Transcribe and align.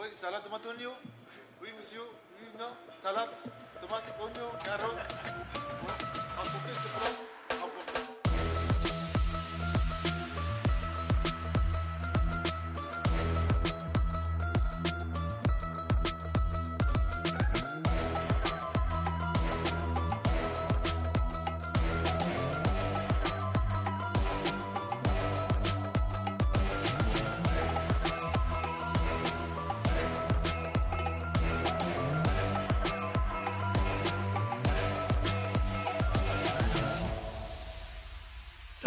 Oui, 0.00 0.06
salade, 0.20 0.44
tomate, 0.44 0.64
oignon. 0.66 0.92
Oui, 1.60 1.70
monsieur. 1.76 2.02
Oui, 2.40 2.46
non. 2.56 2.70
Salade, 3.02 3.30
tomate, 3.80 4.14
oignon, 4.20 4.50
carotte. 4.62 4.94
Emportez 6.38 6.74
sur 6.80 6.90
place. 6.90 7.10
Emportez. 7.10 7.37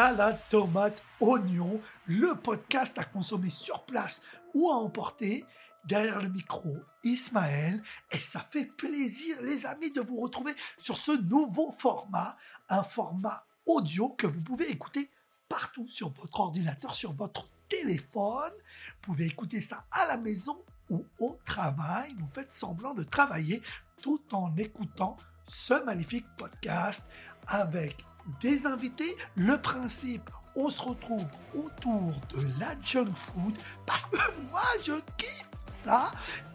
Salade, 0.02 0.40
tomate, 0.50 1.04
oignon, 1.20 1.80
le 2.08 2.34
podcast 2.34 2.98
à 2.98 3.04
consommer 3.04 3.52
sur 3.52 3.86
place 3.86 4.24
ou 4.56 4.68
à 4.72 4.74
emporter. 4.74 5.46
Derrière 5.86 6.24
le 6.24 6.30
micro, 6.30 6.76
Ismaël. 7.04 7.84
Et 8.10 8.18
ça 8.18 8.40
fait 8.40 8.66
plaisir, 8.66 9.40
les 9.44 9.68
amis, 9.68 9.92
de 9.92 10.02
vous 10.02 10.20
retrouver 10.20 10.54
sur 10.80 10.98
ce 10.98 11.12
nouveau 11.12 11.72
format. 11.72 12.36
Un 12.68 12.82
format 12.82 13.46
audio 13.68 14.10
que 14.10 14.26
vous 14.26 14.42
pouvez 14.42 14.72
écouter 14.72 15.08
partout 15.48 15.88
sur 15.88 16.10
votre 16.14 16.40
ordinateur, 16.40 16.96
sur 16.96 17.14
votre 17.14 17.52
téléphone. 17.70 18.54
Vous 18.56 19.02
pouvez 19.04 19.28
écouter 19.28 19.62
ça 19.62 19.86
à 19.92 20.08
la 20.08 20.18
maison 20.18 20.66
ou 20.90 21.06
au 21.20 21.38
travail. 21.46 22.16
Vous 22.18 22.30
faites 22.34 22.52
semblant 22.52 22.96
de 22.96 23.04
travailler 23.04 23.62
tout 24.02 24.24
en 24.32 24.52
écoutant 24.58 25.16
ce 25.46 25.76
magnifique 25.86 26.26
podcast 26.40 27.04
avec 27.46 28.04
des 28.42 28.66
invités. 28.66 29.16
Le 29.36 29.58
principe, 29.58 30.30
on 30.56 30.70
se 30.70 30.82
retrouve 30.82 31.26
autour 31.54 32.12
de 32.30 32.48
la 32.60 32.76
junk 32.84 33.12
food 33.14 33.58
parce 33.86 34.06
que 34.06 34.18
moi 34.52 34.64
je 34.84 34.94
kiffe 35.18 35.50
ça 35.70 36.12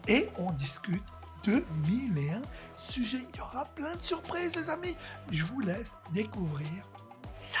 et 0.07 0.29
on 0.37 0.51
discute 0.53 1.03
de 1.45 1.63
mille 1.87 2.17
et 2.17 2.31
un 2.31 2.41
sujets. 2.77 3.25
Il 3.33 3.37
y 3.37 3.41
aura 3.41 3.65
plein 3.65 3.95
de 3.95 4.01
surprises 4.01 4.55
les 4.55 4.69
amis. 4.69 4.95
Je 5.31 5.43
vous 5.45 5.61
laisse 5.61 5.99
découvrir 6.13 6.87
ça. 7.35 7.59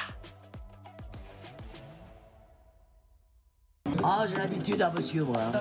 Ah, 4.09 4.25
j'ai 4.25 4.37
l'habitude, 4.37 4.81
hein, 4.81 4.93
monsieur, 4.95 5.25
moi. 5.25 5.51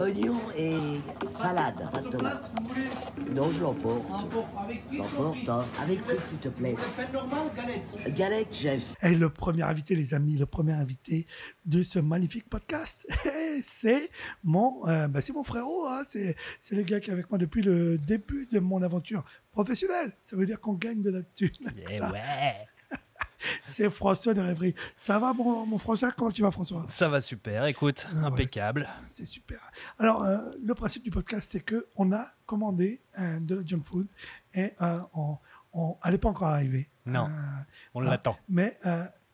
Oignon 0.00 0.40
et 0.56 0.74
salade, 1.28 1.86
pas 1.92 2.00
de 2.00 2.08
tomate. 2.08 2.50
Non, 3.30 3.52
je 3.52 3.60
l'emporte. 3.60 4.06
J'emporte, 4.90 5.46
hein. 5.46 5.66
Avec 5.82 5.98
tout, 6.06 6.16
s'il 6.24 6.38
te 6.38 6.48
plaît? 6.48 6.74
Galette, 8.08 8.54
chef. 8.54 8.94
Et 9.02 9.14
le 9.14 9.28
premier 9.28 9.64
invité, 9.64 9.94
les 9.94 10.14
amis, 10.14 10.38
le 10.38 10.46
premier 10.46 10.72
invité 10.72 11.26
de 11.66 11.82
ce 11.82 11.98
magnifique 11.98 12.48
podcast, 12.48 13.06
c'est 13.62 14.08
mon, 14.42 14.88
euh, 14.88 15.06
bah, 15.06 15.20
c'est 15.20 15.34
mon 15.34 15.44
frérot. 15.44 15.84
Hein, 15.88 16.04
c'est, 16.08 16.36
c'est 16.58 16.74
le 16.74 16.84
gars 16.84 17.00
qui 17.00 17.10
est 17.10 17.12
avec 17.12 17.28
moi 17.28 17.38
depuis 17.38 17.60
le 17.60 17.98
début 17.98 18.46
de 18.50 18.60
mon 18.60 18.80
aventure 18.80 19.26
professionnelle. 19.52 20.12
Ça 20.22 20.36
veut 20.36 20.46
dire 20.46 20.58
qu'on 20.58 20.72
gagne 20.72 21.02
de 21.02 21.10
la 21.10 21.22
thune. 21.22 21.50
Eh 21.90 22.00
ouais. 22.00 22.66
C'est 23.64 23.90
François 23.90 24.34
de 24.34 24.40
Rêverie. 24.40 24.74
Ça 24.96 25.18
va, 25.18 25.32
mon, 25.32 25.66
mon 25.66 25.78
François? 25.78 26.12
Comment 26.12 26.30
tu 26.30 26.42
vas, 26.42 26.50
François? 26.50 26.84
Ça 26.88 27.08
va 27.08 27.20
super, 27.20 27.64
écoute, 27.66 28.06
Ah 28.10 28.14
ouais. 28.20 28.24
impeccable. 28.26 28.88
C'est 29.12 29.26
super. 29.26 29.60
Alors, 29.98 30.22
euh, 30.24 30.38
le 30.64 30.74
principe 30.74 31.02
du 31.04 31.10
podcast, 31.10 31.48
c'est 31.50 31.60
que 31.60 31.86
on 31.96 32.12
a 32.12 32.28
commandé 32.46 33.00
euh, 33.18 33.38
de 33.40 33.54
la 33.56 33.64
junk 33.66 33.82
food 33.84 34.06
et 34.54 34.72
euh, 34.80 35.00
on, 35.14 35.36
on- 35.72 35.96
elle 36.04 36.12
n'est 36.12 36.18
pas 36.18 36.28
encore 36.30 36.48
arrivée. 36.48 36.88
Non, 37.04 37.30
on 37.94 38.00
l'attend. 38.00 38.36
Mais 38.48 38.78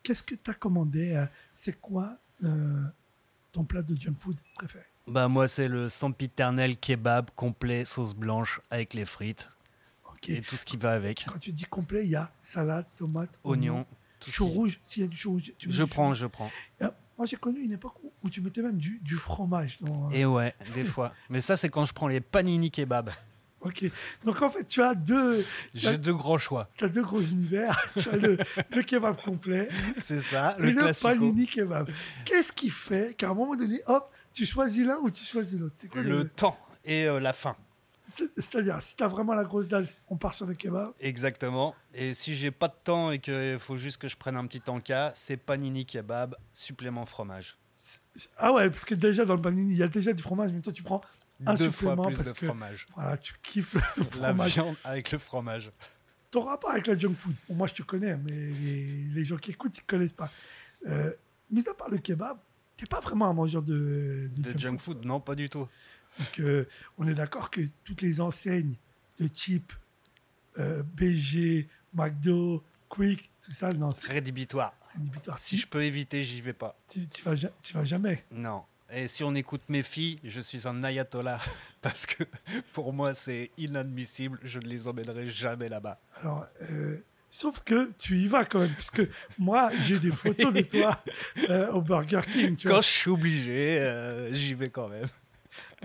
qu'est-ce 0.03 0.21
que 0.23 0.35
tu 0.35 0.51
as 0.51 0.53
commandé 0.53 1.25
C'est 1.55 1.79
quoi 1.81 2.17
ton 3.51 3.63
plat 3.63 3.81
de 3.81 3.95
junk 3.99 4.15
food 4.19 4.37
préféré? 4.55 4.85
Bah 5.05 5.27
moi 5.27 5.47
c'est 5.49 5.67
le 5.67 5.89
sempiternel 5.89 6.77
kebab 6.77 7.29
complet 7.35 7.83
sauce 7.83 8.13
blanche 8.13 8.61
avec 8.69 8.93
les 8.93 9.03
frites 9.05 9.49
Ok. 10.09 10.29
et 10.29 10.41
tout 10.41 10.55
ce 10.55 10.65
qui 10.65 10.77
va 10.77 10.91
avec. 10.93 11.25
Quand 11.29 11.39
tu 11.39 11.51
dis 11.51 11.65
complet, 11.65 12.05
il 12.05 12.11
y 12.11 12.15
a 12.15 12.31
salade, 12.41 12.85
tomate, 12.95 13.37
Oignon, 13.43 13.85
tout 14.23 14.31
chou 14.31 14.45
qui- 14.47 14.53
rouge. 14.53 14.79
S'il 14.83 15.03
y 15.03 15.05
a 15.05 15.09
du 15.09 15.17
chou 15.17 15.31
rouge, 15.31 15.51
tu 15.57 15.71
Je 15.71 15.83
prends, 15.83 16.13
je 16.13 16.25
prends. 16.27 16.49
Euh, 16.81 16.89
moi, 17.17 17.27
j'ai 17.27 17.35
connu 17.37 17.59
une 17.61 17.73
époque 17.73 17.95
où, 18.03 18.11
où 18.23 18.29
tu 18.29 18.41
mettais 18.41 18.61
même 18.61 18.77
du, 18.77 18.99
du 19.03 19.15
fromage. 19.15 19.77
Dans, 19.81 20.09
Et 20.11 20.25
ouais, 20.25 20.53
des 20.73 20.83
fois. 20.85 21.13
Mais 21.29 21.41
ça 21.41 21.57
c'est 21.57 21.69
quand 21.69 21.85
je 21.85 21.93
prends 21.93 22.07
les 22.07 22.21
panini 22.21 22.71
kebab. 22.71 23.11
Ok. 23.65 23.85
Donc, 24.25 24.41
en 24.41 24.49
fait, 24.49 24.65
tu 24.65 24.81
as 24.81 24.93
deux, 24.93 25.45
J'ai 25.73 25.97
deux 25.97 26.13
grands 26.13 26.37
choix. 26.37 26.67
tu 26.75 26.83
as 26.83 26.89
deux 26.89 27.01
gros 27.01 27.21
univers. 27.21 27.81
tu 27.97 28.09
as 28.09 28.17
le, 28.17 28.37
le 28.75 28.81
kebab 28.83 29.15
complet 29.23 29.69
C'est 29.99 30.19
ça, 30.19 30.57
et 30.59 30.63
le 30.63 30.71
le 30.71 30.81
classico. 30.81 31.07
panini 31.07 31.45
kebab. 31.45 31.89
Qu'est-ce 32.25 32.51
qui 32.51 32.69
fait 32.69 33.15
qu'à 33.17 33.29
un 33.29 33.33
moment 33.33 33.55
donné, 33.55 33.79
hop, 33.85 34.11
tu 34.33 34.45
choisis 34.45 34.85
l'un 34.85 34.97
ou 34.97 35.09
tu 35.09 35.23
choisis 35.23 35.57
l'autre? 35.57 35.75
C'est 35.77 35.87
quoi 35.87 36.01
Le 36.01 36.27
temps 36.27 36.57
et 36.83 37.07
euh, 37.07 37.21
la 37.21 37.31
faim. 37.31 37.55
C'est- 38.07 38.31
C'est-à-dire, 38.35 38.81
si 38.81 38.95
tu 38.95 39.03
as 39.03 39.07
vraiment 39.07 39.33
la 39.33 39.45
grosse 39.45 39.67
dalle, 39.67 39.87
on 40.09 40.17
part 40.17 40.35
sur 40.35 40.45
le 40.45 40.53
kebab. 40.53 40.91
Exactement. 40.99 41.73
Et 41.93 42.13
si 42.13 42.35
j'ai 42.35 42.51
pas 42.51 42.67
de 42.67 42.75
temps 42.83 43.11
et 43.11 43.19
qu'il 43.19 43.57
faut 43.59 43.77
juste 43.77 43.97
que 43.97 44.07
je 44.07 44.17
prenne 44.17 44.35
un 44.35 44.45
petit 44.45 44.61
tanka, 44.61 45.11
c'est 45.15 45.37
panini 45.37 45.85
kebab, 45.85 46.35
supplément 46.51 47.05
fromage. 47.05 47.57
Ah 48.37 48.53
ouais, 48.53 48.69
parce 48.69 48.85
que 48.85 48.95
déjà 48.95 49.25
dans 49.25 49.35
le 49.35 49.41
panini, 49.41 49.71
il 49.71 49.77
y 49.77 49.83
a 49.83 49.87
déjà 49.87 50.13
du 50.13 50.21
fromage, 50.21 50.51
mais 50.51 50.61
toi 50.61 50.71
tu 50.73 50.83
prends 50.83 51.01
un 51.45 51.55
Deux 51.55 51.69
fois 51.71 51.91
supplément 51.91 52.03
plus 52.07 52.15
parce 52.17 52.29
de 52.33 52.33
que 52.39 52.45
fromage. 52.45 52.87
voilà, 52.95 53.17
tu 53.17 53.33
kiffes 53.41 53.73
le 53.97 54.03
La 54.21 54.27
fromage. 54.29 54.53
viande 54.53 54.75
avec 54.83 55.11
le 55.11 55.19
fromage. 55.19 55.71
Ton 56.31 56.41
rapport 56.41 56.71
avec 56.71 56.87
la 56.87 56.97
junk 56.97 57.13
food, 57.17 57.33
bon, 57.49 57.55
moi 57.55 57.67
je 57.67 57.73
te 57.73 57.83
connais, 57.83 58.15
mais 58.17 58.31
les, 58.31 58.85
les 59.13 59.25
gens 59.25 59.37
qui 59.37 59.51
écoutent, 59.51 59.77
ils 59.77 59.81
ne 59.81 59.87
connaissent 59.87 60.13
pas. 60.13 60.29
Euh, 60.87 61.11
mis 61.51 61.67
à 61.67 61.73
part 61.73 61.89
le 61.89 61.97
kebab, 61.97 62.37
tu 62.77 62.83
n'es 62.83 62.87
pas 62.87 62.99
vraiment 63.01 63.27
un 63.29 63.33
mangeur 63.33 63.61
de, 63.61 64.29
de 64.35 64.41
De 64.41 64.49
junk, 64.51 64.57
junk 64.59 64.77
food. 64.79 64.97
food, 64.97 65.05
non, 65.05 65.19
pas 65.19 65.35
du 65.35 65.49
tout. 65.49 65.67
Donc, 66.19 66.39
euh, 66.39 66.65
on 66.97 67.07
est 67.07 67.13
d'accord 67.13 67.49
que 67.49 67.61
toutes 67.83 68.01
les 68.01 68.21
enseignes 68.21 68.75
de 69.19 69.27
type 69.27 69.73
euh, 70.59 70.83
BG, 70.95 71.67
McDo, 71.93 72.63
Quick, 72.89 73.29
tout 73.43 73.51
ça, 73.51 73.69
non, 73.71 73.89
Rédhibitoire. 74.07 74.73
rédhibitoire. 74.95 75.37
Si 75.39 75.57
je 75.57 75.65
peux 75.67 75.83
éviter, 75.83 76.21
j'y 76.23 76.41
vais 76.41 76.53
pas. 76.53 76.77
Tu, 76.87 77.07
tu 77.07 77.23
vas, 77.23 77.35
ja- 77.35 77.49
tu 77.61 77.73
vas 77.73 77.83
jamais. 77.83 78.23
Non. 78.31 78.63
Et 78.93 79.07
si 79.07 79.23
on 79.23 79.33
écoute 79.33 79.61
mes 79.69 79.81
filles, 79.81 80.19
je 80.23 80.39
suis 80.41 80.67
un 80.67 80.83
ayatollah. 80.83 81.39
Parce 81.81 82.05
que 82.05 82.23
pour 82.73 82.93
moi, 82.93 83.13
c'est 83.15 83.49
inadmissible. 83.57 84.39
Je 84.43 84.59
ne 84.59 84.65
les 84.67 84.87
emmènerai 84.87 85.27
jamais 85.27 85.67
là-bas. 85.69 85.99
Alors, 86.21 86.45
euh, 86.69 87.03
sauf 87.29 87.59
que 87.61 87.91
tu 87.97 88.19
y 88.19 88.27
vas 88.27 88.45
quand 88.45 88.59
même, 88.59 88.69
puisque 88.73 89.01
moi, 89.39 89.69
j'ai 89.81 89.99
des 89.99 90.11
photos 90.11 90.53
de 90.53 90.61
toi 90.61 91.03
euh, 91.49 91.71
au 91.71 91.81
Burger 91.81 92.21
King. 92.31 92.55
Tu 92.55 92.67
Quand 92.67 92.75
vois. 92.75 92.81
je 92.81 92.87
suis 92.87 93.09
obligé, 93.09 93.79
euh, 93.81 94.31
j'y 94.33 94.53
vais 94.53 94.69
quand 94.69 94.87
même. 94.87 95.07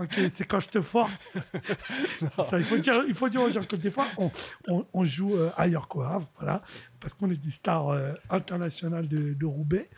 Ok, 0.00 0.20
c'est 0.30 0.44
quand 0.46 0.60
je 0.60 0.68
te 0.68 0.80
force. 0.80 1.12
Ça, 2.20 2.46
il, 2.58 2.62
faut 2.64 2.78
dire, 2.78 3.02
il 3.08 3.14
faut 3.14 3.28
dire 3.28 3.42
aux 3.42 3.50
gens 3.50 3.60
que 3.62 3.76
des 3.76 3.90
fois, 3.90 4.06
on, 4.16 4.30
on- 4.68 4.86
on 4.92 5.04
joue 5.04 5.34
euh, 5.34 5.50
ailleurs 5.56 5.88
qu'au 5.88 6.02
Havre, 6.02 6.28
voilà, 6.38 6.62
parce 7.00 7.14
qu'on 7.14 7.30
est 7.30 7.36
des 7.36 7.50
stars 7.50 7.88
euh, 7.90 8.12
internationales 8.30 9.08
de, 9.08 9.34
de 9.34 9.46
Roubaix. 9.46 9.88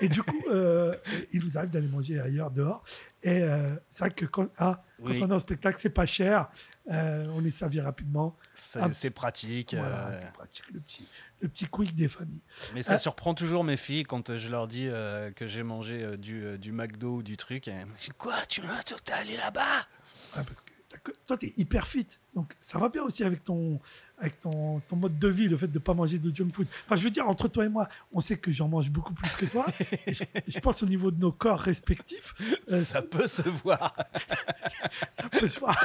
Et 0.00 0.08
du 0.08 0.22
coup, 0.22 0.42
euh, 0.50 0.94
il 1.32 1.42
nous 1.44 1.56
arrive 1.56 1.70
d'aller 1.70 1.88
manger 1.88 2.18
ailleurs, 2.20 2.50
dehors. 2.50 2.82
Et 3.22 3.40
c'est 3.88 4.00
vrai 4.00 4.10
que 4.10 4.26
quand, 4.26 4.48
ah, 4.58 4.82
quand 5.04 5.26
on 5.26 5.30
est 5.30 5.34
en 5.34 5.38
spectacle, 5.38 5.78
c'est 5.80 5.90
pas 5.90 6.06
cher. 6.06 6.48
euh, 6.90 7.26
on 7.34 7.44
est 7.44 7.50
servi 7.50 7.80
rapidement. 7.80 8.36
C'est 8.54 9.10
pratique. 9.10 9.74
Voilà, 9.74 10.08
euh, 10.08 10.18
c'est 10.18 10.32
pratique, 10.32 10.64
le 10.72 10.80
petit, 10.80 11.08
le 11.40 11.48
petit 11.48 11.66
quick 11.66 11.94
des 11.94 12.08
familles. 12.08 12.42
mais 12.74 12.82
ça 12.82 12.94
Ah. 12.94 12.98
surprend 12.98 13.34
toujours 13.34 13.64
mes 13.64 13.76
filles 13.76 14.02
quand 14.04 14.36
je 14.36 14.48
leur 14.50 14.66
dis 14.68 14.88
euh, 14.88 15.30
que 15.32 15.46
j'ai 15.46 15.62
mangé 15.62 16.02
euh, 16.02 16.16
du, 16.16 16.44
euh, 16.44 16.58
du 16.58 16.72
McDo 16.72 17.16
ou 17.16 17.22
du 17.22 17.36
truc. 17.36 17.68
Et 17.68 17.70
elles 17.70 17.86
me 17.86 17.94
disent, 17.96 18.10
Quoi 18.18 18.34
Tu 18.48 18.60
es 18.62 19.12
allé 19.12 19.36
là-bas? 19.36 19.60
Ouais, 20.36 20.42
parce 20.44 20.60
que 21.02 21.12
toi, 21.26 21.36
tu 21.38 21.46
es 21.46 21.52
hyper 21.56 21.86
fit. 21.86 22.06
Donc, 22.34 22.52
ça 22.58 22.78
va 22.78 22.88
bien 22.88 23.02
aussi 23.02 23.22
avec 23.22 23.44
ton, 23.44 23.80
avec 24.18 24.40
ton, 24.40 24.80
ton 24.80 24.96
mode 24.96 25.18
de 25.18 25.28
vie, 25.28 25.48
le 25.48 25.56
fait 25.56 25.68
de 25.68 25.74
ne 25.74 25.78
pas 25.78 25.94
manger 25.94 26.18
de 26.18 26.34
junk 26.34 26.50
food. 26.52 26.66
Enfin, 26.84 26.96
je 26.96 27.04
veux 27.04 27.10
dire, 27.10 27.28
entre 27.28 27.48
toi 27.48 27.64
et 27.64 27.68
moi, 27.68 27.88
on 28.12 28.20
sait 28.20 28.36
que 28.36 28.50
j'en 28.50 28.68
mange 28.68 28.90
beaucoup 28.90 29.14
plus 29.14 29.30
que 29.36 29.46
toi. 29.46 29.66
et, 30.06 30.14
je, 30.14 30.58
pense 30.58 30.82
au 30.82 30.86
niveau 30.86 31.10
de 31.10 31.20
nos 31.20 31.32
corps 31.32 31.60
respectifs, 31.60 32.34
euh, 32.70 32.80
Ça 32.80 33.02
peut 33.02 33.26
se 33.26 33.48
voir. 33.48 33.94
ça 35.12 35.28
peut 35.28 35.46
se 35.46 35.60
voir. 35.60 35.78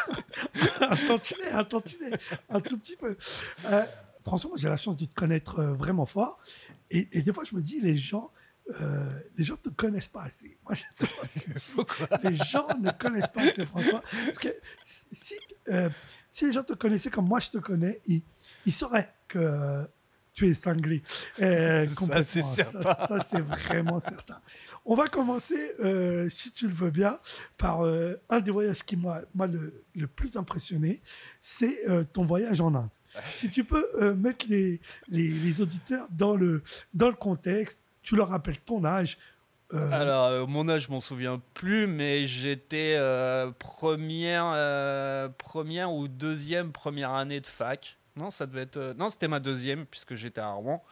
un 0.81 0.95
tantinet, 0.95 1.51
un 1.51 1.63
tantinet, 1.63 2.11
un 2.49 2.61
tout 2.61 2.77
petit 2.77 2.95
peu. 2.95 3.15
Euh, 3.65 3.83
François, 4.23 4.49
moi, 4.49 4.57
j'ai 4.59 4.69
la 4.69 4.77
chance 4.77 4.97
de 4.97 5.05
te 5.05 5.13
connaître 5.13 5.59
euh, 5.59 5.73
vraiment 5.73 6.05
fort. 6.05 6.39
Et, 6.91 7.07
et 7.11 7.21
des 7.21 7.31
fois, 7.31 7.43
je 7.43 7.55
me 7.55 7.61
dis, 7.61 7.79
les 7.79 7.95
gens, 7.97 8.31
euh, 8.81 9.09
les 9.37 9.43
gens 9.43 9.55
ne 9.55 9.69
te 9.69 9.75
connaissent 9.75 10.07
pas 10.07 10.23
assez. 10.23 10.57
Moi, 10.63 10.73
je- 10.75 11.05
les 12.29 12.35
gens 12.35 12.67
ne 12.79 12.91
connaissent 12.91 13.29
pas 13.29 13.41
assez 13.41 13.65
François. 13.65 14.01
Parce 14.25 14.39
que 14.39 14.49
si, 14.83 15.35
euh, 15.69 15.89
si 16.29 16.45
les 16.45 16.51
gens 16.53 16.63
te 16.63 16.73
connaissaient 16.73 17.09
comme 17.09 17.27
moi, 17.27 17.39
je 17.39 17.49
te 17.49 17.57
connais, 17.57 18.01
ils, 18.05 18.21
ils 18.65 18.73
sauraient 18.73 19.13
que 19.27 19.87
tu 20.33 20.47
es 20.47 20.53
cinglé. 20.53 21.03
Euh, 21.41 21.85
Ça, 21.87 22.23
c'est 22.23 22.41
certain. 22.41 22.81
ça, 22.81 23.25
c'est 23.29 23.41
vraiment 23.41 23.99
certain. 23.99 24.39
on 24.85 24.95
va 24.95 25.07
commencer, 25.07 25.59
euh, 25.81 26.29
si 26.29 26.51
tu 26.51 26.67
le 26.67 26.73
veux 26.73 26.91
bien, 26.91 27.19
par 27.57 27.81
euh, 27.81 28.15
un 28.29 28.39
des 28.39 28.51
voyages 28.51 28.83
qui 28.83 28.95
m'a 28.95 29.21
m'a 29.35 29.47
le, 29.47 29.83
le 29.95 30.07
plus 30.07 30.37
impressionné, 30.37 31.01
c'est 31.41 31.77
ton 32.13 32.25
voyage 32.25 32.61
en 32.61 32.73
Inde. 32.75 32.89
Si 33.33 33.49
tu 33.49 33.63
peux 33.63 34.13
mettre 34.13 34.45
les, 34.47 34.79
les, 35.09 35.29
les 35.29 35.61
auditeurs 35.61 36.07
dans 36.11 36.35
le, 36.35 36.61
dans 36.93 37.09
le 37.09 37.15
contexte, 37.15 37.81
tu 38.01 38.15
leur 38.15 38.29
rappelles 38.29 38.59
ton 38.59 38.85
âge. 38.85 39.17
Euh, 39.73 39.91
Alors, 39.91 40.25
euh, 40.25 40.45
mon 40.45 40.67
âge, 40.69 40.83
je 40.83 40.91
m'en 40.91 40.99
souviens 40.99 41.41
plus, 41.53 41.87
mais 41.87 42.25
j'étais 42.25 42.95
euh, 42.97 43.51
première, 43.51 44.45
ou 45.93 46.07
deuxième 46.07 46.71
première 46.71 47.13
année 47.13 47.39
de 47.39 47.47
fac. 47.47 47.97
Non, 48.15 48.31
ça 48.31 48.45
devait 48.45 48.61
être. 48.61 48.95
non, 48.97 49.09
c'était 49.09 49.27
ma 49.27 49.39
deuxième, 49.39 49.85
puisque 49.85 50.15
j'étais 50.15 50.41
à 50.41 50.51
Rouen. 50.51 50.83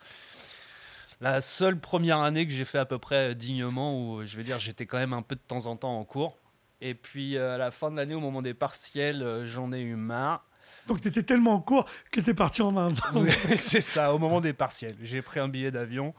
La 1.19 1.41
seule 1.41 1.79
première 1.79 2.19
année 2.19 2.45
que 2.45 2.53
j'ai 2.53 2.65
fait 2.65 2.77
à 2.77 2.85
peu 2.85 2.99
près 2.99 3.33
dignement, 3.33 3.99
où 3.99 4.23
je 4.23 4.37
vais 4.37 4.43
dire, 4.43 4.59
j'étais 4.59 4.85
quand 4.85 4.97
même 4.97 5.13
un 5.13 5.23
peu 5.23 5.35
de 5.35 5.41
temps 5.41 5.65
en 5.65 5.75
temps 5.75 5.97
en 5.97 6.03
cours. 6.03 6.37
Et 6.79 6.93
puis 6.93 7.39
à 7.39 7.57
la 7.57 7.71
fin 7.71 7.89
de 7.89 7.95
l'année, 7.95 8.13
au 8.13 8.19
moment 8.19 8.43
des 8.43 8.53
partiels, 8.53 9.43
j'en 9.45 9.71
ai 9.73 9.81
eu 9.81 9.95
marre. 9.95 10.46
Donc, 10.87 11.01
tu 11.01 11.11
tellement 11.23 11.53
en 11.53 11.59
cours 11.59 11.85
que 12.11 12.21
tu 12.21 12.29
es 12.29 12.33
parti 12.33 12.61
en 12.61 12.75
Inde. 12.77 12.99
C'est 13.57 13.81
ça, 13.81 14.13
au 14.13 14.19
moment 14.19 14.41
des 14.41 14.53
partiels. 14.53 14.95
J'ai 15.01 15.21
pris 15.21 15.39
un 15.39 15.47
billet 15.47 15.71
d'avion 15.71 16.13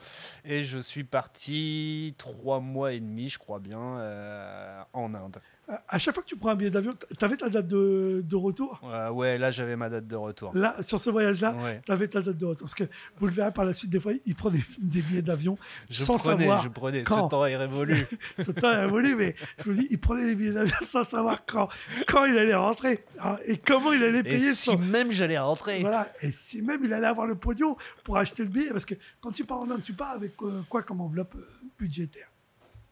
et 0.44 0.65
je 0.65 0.79
suis 0.79 1.05
parti 1.05 2.15
trois 2.19 2.61
mois 2.61 2.93
et 2.93 3.00
demi, 3.00 3.29
je 3.29 3.38
crois 3.38 3.59
bien, 3.59 3.81
euh, 3.81 4.82
en 4.93 5.15
Inde. 5.15 5.38
À 5.87 5.99
chaque 5.99 6.15
fois 6.15 6.23
que 6.23 6.29
tu 6.29 6.37
prends 6.37 6.49
un 6.49 6.55
billet 6.55 6.70
d'avion, 6.70 6.93
tu 7.19 7.25
avais 7.25 7.37
ta 7.37 7.50
date 7.50 7.67
de, 7.67 8.23
de 8.25 8.37
retour? 8.37 8.81
Euh, 8.85 9.11
ouais, 9.11 9.37
là 9.37 9.50
j'avais 9.50 9.76
ma 9.76 9.91
date 9.91 10.06
de 10.06 10.17
retour. 10.17 10.50
Là, 10.56 10.75
sur 10.82 10.99
ce 10.99 11.11
voyage-là, 11.11 11.55
Ouais. 11.62 11.82
tu 11.85 11.93
avais 11.93 12.09
ta 12.09 12.23
date 12.23 12.38
de 12.38 12.47
retour. 12.47 12.62
Parce 12.65 12.75
que 12.75 12.85
vous 13.19 13.26
le 13.26 13.32
verrez 13.32 13.53
par 13.53 13.67
la 13.67 13.75
suite, 13.75 13.91
des 13.91 14.00
fois, 14.00 14.12
il 14.25 14.35
prend 14.35 14.49
des, 14.50 14.62
des 14.79 15.03
billets 15.03 15.20
d'avion 15.20 15.59
sans 15.91 16.17
prenais, 16.17 16.38
savoir 16.44 16.62
je 16.62 16.69
prenais. 16.70 17.03
quand. 17.03 17.25
Ce 17.26 17.31
temps 17.31 17.44
est 17.44 17.56
révolu. 17.56 18.06
Ce 18.38 18.50
temps 18.50 18.70
est 18.73 18.81
révolu, 18.87 19.15
mais 19.15 19.35
je 19.59 19.65
vous 19.70 19.79
dis, 19.79 19.87
il 19.91 20.00
prenait 20.00 20.25
les 20.26 20.35
billets 20.35 20.53
d'avion 20.53 20.76
sans 20.82 21.05
savoir 21.05 21.44
quand, 21.44 21.69
quand 22.06 22.25
il 22.25 22.38
allait 22.38 22.55
rentrer 22.55 23.05
hein, 23.23 23.37
et 23.44 23.59
comment 23.59 23.93
il 23.93 24.03
allait 24.03 24.20
Et 24.20 24.23
payer 24.23 24.55
si 24.55 24.70
son. 24.70 24.79
même 24.79 25.12
j'allais 25.12 25.38
rentrer. 25.38 25.81
Voilà, 25.81 26.09
et 26.23 26.32
si 26.32 26.62
même 26.62 26.81
il 26.82 26.93
allait 26.94 27.06
avoir 27.06 27.26
le 27.26 27.35
pognon 27.35 27.76
pour 28.05 28.17
acheter 28.17 28.43
le 28.43 28.49
billet, 28.49 28.70
parce 28.73 28.87
que 28.87 28.94
quand 29.20 29.32
tu 29.32 29.44
pars 29.44 29.59
en 29.61 29.70
Inde, 29.70 29.82
tu 29.85 29.93
pars 29.93 30.12
avec 30.12 30.32
euh, 30.43 30.62
quoi 30.70 30.82
comme 30.82 31.03
enveloppe 31.03 31.35
euh, 31.35 31.47
budgétaire? 31.79 32.29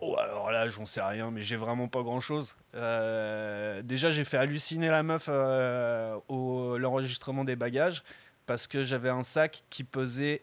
Oh, 0.00 0.14
alors 0.18 0.50
là, 0.50 0.68
j'en 0.68 0.84
sais 0.84 1.00
rien, 1.00 1.30
mais 1.30 1.40
j'ai 1.40 1.56
vraiment 1.56 1.88
pas 1.88 2.02
grand 2.02 2.20
chose. 2.20 2.54
déjà, 2.74 4.10
j'ai 4.10 4.24
fait 4.24 4.36
halluciner 4.36 4.88
la 4.88 5.02
meuf 5.02 5.26
euh, 5.28 6.16
au 6.28 6.76
l'enregistrement 6.78 7.44
des 7.44 7.56
bagages 7.56 8.02
parce 8.44 8.66
que 8.66 8.84
j'avais 8.84 9.08
un 9.08 9.22
sac 9.22 9.64
qui 9.70 9.84
pesait 9.84 10.42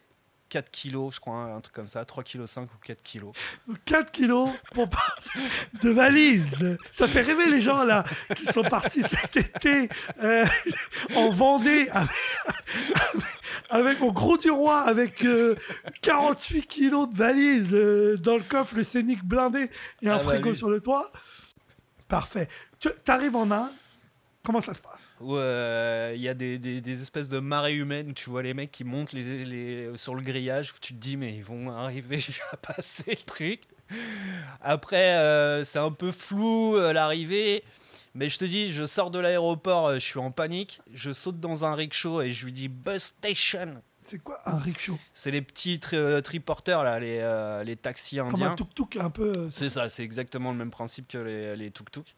4 0.50 0.70
kilos, 0.70 1.14
je 1.16 1.20
crois, 1.20 1.36
un 1.36 1.60
truc 1.60 1.74
comme 1.74 1.88
ça, 1.88 2.04
3 2.04 2.22
kg 2.22 2.46
5 2.46 2.64
ou 2.64 2.76
4 2.84 3.02
kilos. 3.02 3.32
Donc 3.66 3.78
4 3.86 4.10
kilos 4.12 4.50
pour 4.72 4.88
pas- 4.90 5.14
de 5.82 5.90
valises. 5.90 6.76
Ça 6.92 7.08
fait 7.08 7.22
rêver 7.22 7.48
les 7.48 7.60
gens 7.60 7.82
là 7.84 8.04
qui 8.36 8.46
sont 8.46 8.62
partis 8.62 9.02
cet 9.02 9.36
été 9.36 9.88
euh, 10.22 10.44
en 11.16 11.30
Vendée 11.30 11.88
avec, 11.90 12.10
avec 12.94 13.33
au 14.00 14.12
Gros 14.12 14.36
du 14.38 14.50
Roi 14.50 14.80
avec 14.80 15.24
euh, 15.24 15.54
48 16.02 16.66
kilos 16.66 17.08
de 17.10 17.16
valises 17.16 17.70
euh, 17.72 18.16
dans 18.16 18.36
le 18.36 18.42
coffre, 18.42 18.76
le 18.76 18.84
scénic 18.84 19.24
blindé 19.24 19.70
et 20.02 20.08
un 20.08 20.14
Ah 20.14 20.18
bah 20.18 20.24
frigo 20.34 20.50
oui. 20.50 20.56
sur 20.56 20.70
le 20.70 20.80
toit. 20.80 21.12
Parfait. 22.08 22.48
Tu 22.78 22.88
arrives 23.08 23.36
en 23.36 23.50
Inde. 23.50 23.70
Comment 24.44 24.60
ça 24.60 24.74
se 24.74 24.80
passe? 24.80 25.14
Où 25.20 25.36
euh, 25.38 26.12
il 26.14 26.20
y 26.20 26.28
a 26.28 26.34
des, 26.34 26.58
des- 26.58 26.82
des 26.82 27.00
espèces 27.02 27.30
de 27.30 27.38
marées 27.38 27.72
humaines 27.74 28.10
où 28.10 28.12
tu 28.12 28.28
vois 28.28 28.42
les 28.42 28.52
mecs 28.52 28.70
qui 28.70 28.84
montent 28.84 29.12
les, 29.14 29.44
les- 29.46 29.96
sur 29.96 30.14
le 30.14 30.20
grillage 30.20 30.72
où 30.72 30.74
tu 30.82 30.92
te 30.92 30.98
dis 31.00 31.16
mais 31.16 31.34
ils 31.34 31.42
vont 31.44 31.70
arriver 31.70 32.18
à 32.52 32.58
passer 32.58 33.12
le 33.12 33.24
truc. 33.24 33.62
Après 34.60 35.14
euh, 35.14 35.64
c'est 35.64 35.78
un 35.78 35.90
peu 35.92 36.12
flou 36.12 36.76
euh, 36.76 36.92
l'arrivée. 36.92 37.64
Mais 38.14 38.28
je 38.28 38.38
te 38.38 38.44
dis, 38.44 38.72
je 38.72 38.86
sors 38.86 39.10
de 39.10 39.18
l'aéroport, 39.18 39.88
euh, 39.88 39.94
je 39.94 39.98
suis 40.06 40.20
en 40.20 40.30
panique, 40.30 40.80
je 40.92 41.12
saute 41.12 41.40
dans 41.40 41.64
un 41.64 41.74
rickshaw 41.74 42.22
et 42.22 42.30
je 42.30 42.44
lui 42.44 42.52
dis 42.52 42.68
bus 42.68 43.02
station. 43.02 43.82
C'est 43.98 44.18
quoi 44.22 44.38
un 44.46 44.56
rickshaw? 44.58 44.96
C'est 45.14 45.30
les 45.30 45.42
petits 45.42 45.80
tri- 45.80 45.96
euh, 45.96 46.20
triporteurs 46.20 46.84
là, 46.84 47.00
les, 47.00 47.18
euh, 47.22 47.64
les 47.64 47.74
taxis 47.74 48.18
Comme 48.18 48.28
indiens. 48.34 48.52
un 48.52 48.54
tuk-tuk 48.56 48.98
un 49.00 49.10
peu. 49.10 49.32
euh, 49.36 49.48
C'est 49.50 49.70
ça, 49.70 49.88
c'est 49.88 50.04
exactement 50.04 50.52
le 50.52 50.58
même 50.58 50.70
principe 50.70 51.08
que 51.08 51.18
les, 51.18 51.56
les 51.56 51.70
tuk-tuk. 51.70 52.14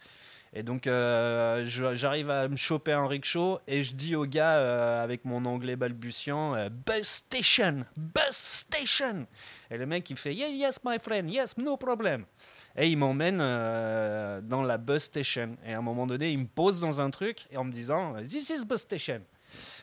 Et 0.53 0.63
donc, 0.63 0.87
euh, 0.87 1.65
j'arrive 1.67 2.31
à 2.31 2.49
me 2.49 2.57
choper 2.57 2.93
un 2.93 3.07
rickshaw 3.07 3.61
et 3.67 3.83
je 3.83 3.93
dis 3.95 4.17
au 4.17 4.25
gars, 4.27 5.03
avec 5.03 5.25
mon 5.25 5.45
anglais 5.45 5.77
balbutiant, 5.77 6.55
Bus 6.87 7.05
station, 7.07 7.85
bus 7.97 8.31
station. 8.31 9.27
Et 9.71 9.77
le 9.77 9.85
mec, 9.87 10.09
il 10.09 10.17
fait, 10.17 10.35
yeah, 10.35 10.49
yes, 10.49 10.79
my 10.85 10.99
friend, 10.99 11.31
yes, 11.31 11.57
no 11.59 11.77
problem. 11.77 12.25
Et 12.77 12.89
il 12.89 12.97
m'emmène 12.99 13.39
euh, 13.41 14.41
dans 14.43 14.63
la 14.63 14.77
bus 14.77 15.05
station. 15.05 15.57
Et 15.65 15.73
à 15.73 15.79
un 15.79 15.83
moment 15.83 16.07
donné, 16.07 16.31
il 16.31 16.39
me 16.41 16.47
pose 16.47 16.81
dans 16.81 17.01
un 17.01 17.11
truc 17.11 17.47
et 17.51 17.57
en 17.57 17.65
me 17.65 17.73
disant, 17.73 18.15
this 18.23 18.51
is 18.51 18.65
bus 18.65 18.81
station. 18.81 19.23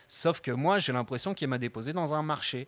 Sauf 0.07 0.42
que 0.42 0.51
moi, 0.51 0.80
j'ai 0.80 0.94
l'impression 0.94 1.34
qu'il 1.34 1.48
m'a 1.48 1.57
déposé 1.57 1.94
dans 1.94 2.13
un 2.13 2.22
marché. 2.22 2.68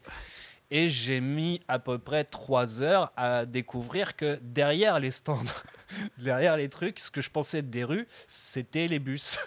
Et 0.71 0.89
j'ai 0.89 1.21
mis 1.21 1.61
à 1.67 1.77
peu 1.77 1.99
près 1.99 2.23
trois 2.23 2.81
heures 2.81 3.11
à 3.15 3.45
découvrir 3.45 4.15
que 4.15 4.39
derrière 4.41 4.99
les 4.99 5.11
stands, 5.11 5.43
derrière 6.17 6.57
les 6.57 6.69
trucs, 6.69 6.99
ce 6.99 7.11
que 7.11 7.21
je 7.21 7.29
pensais 7.29 7.59
être 7.59 7.69
des 7.69 7.83
rues, 7.83 8.07
c'était 8.27 8.87
les 8.87 8.97
bus. 8.99 9.37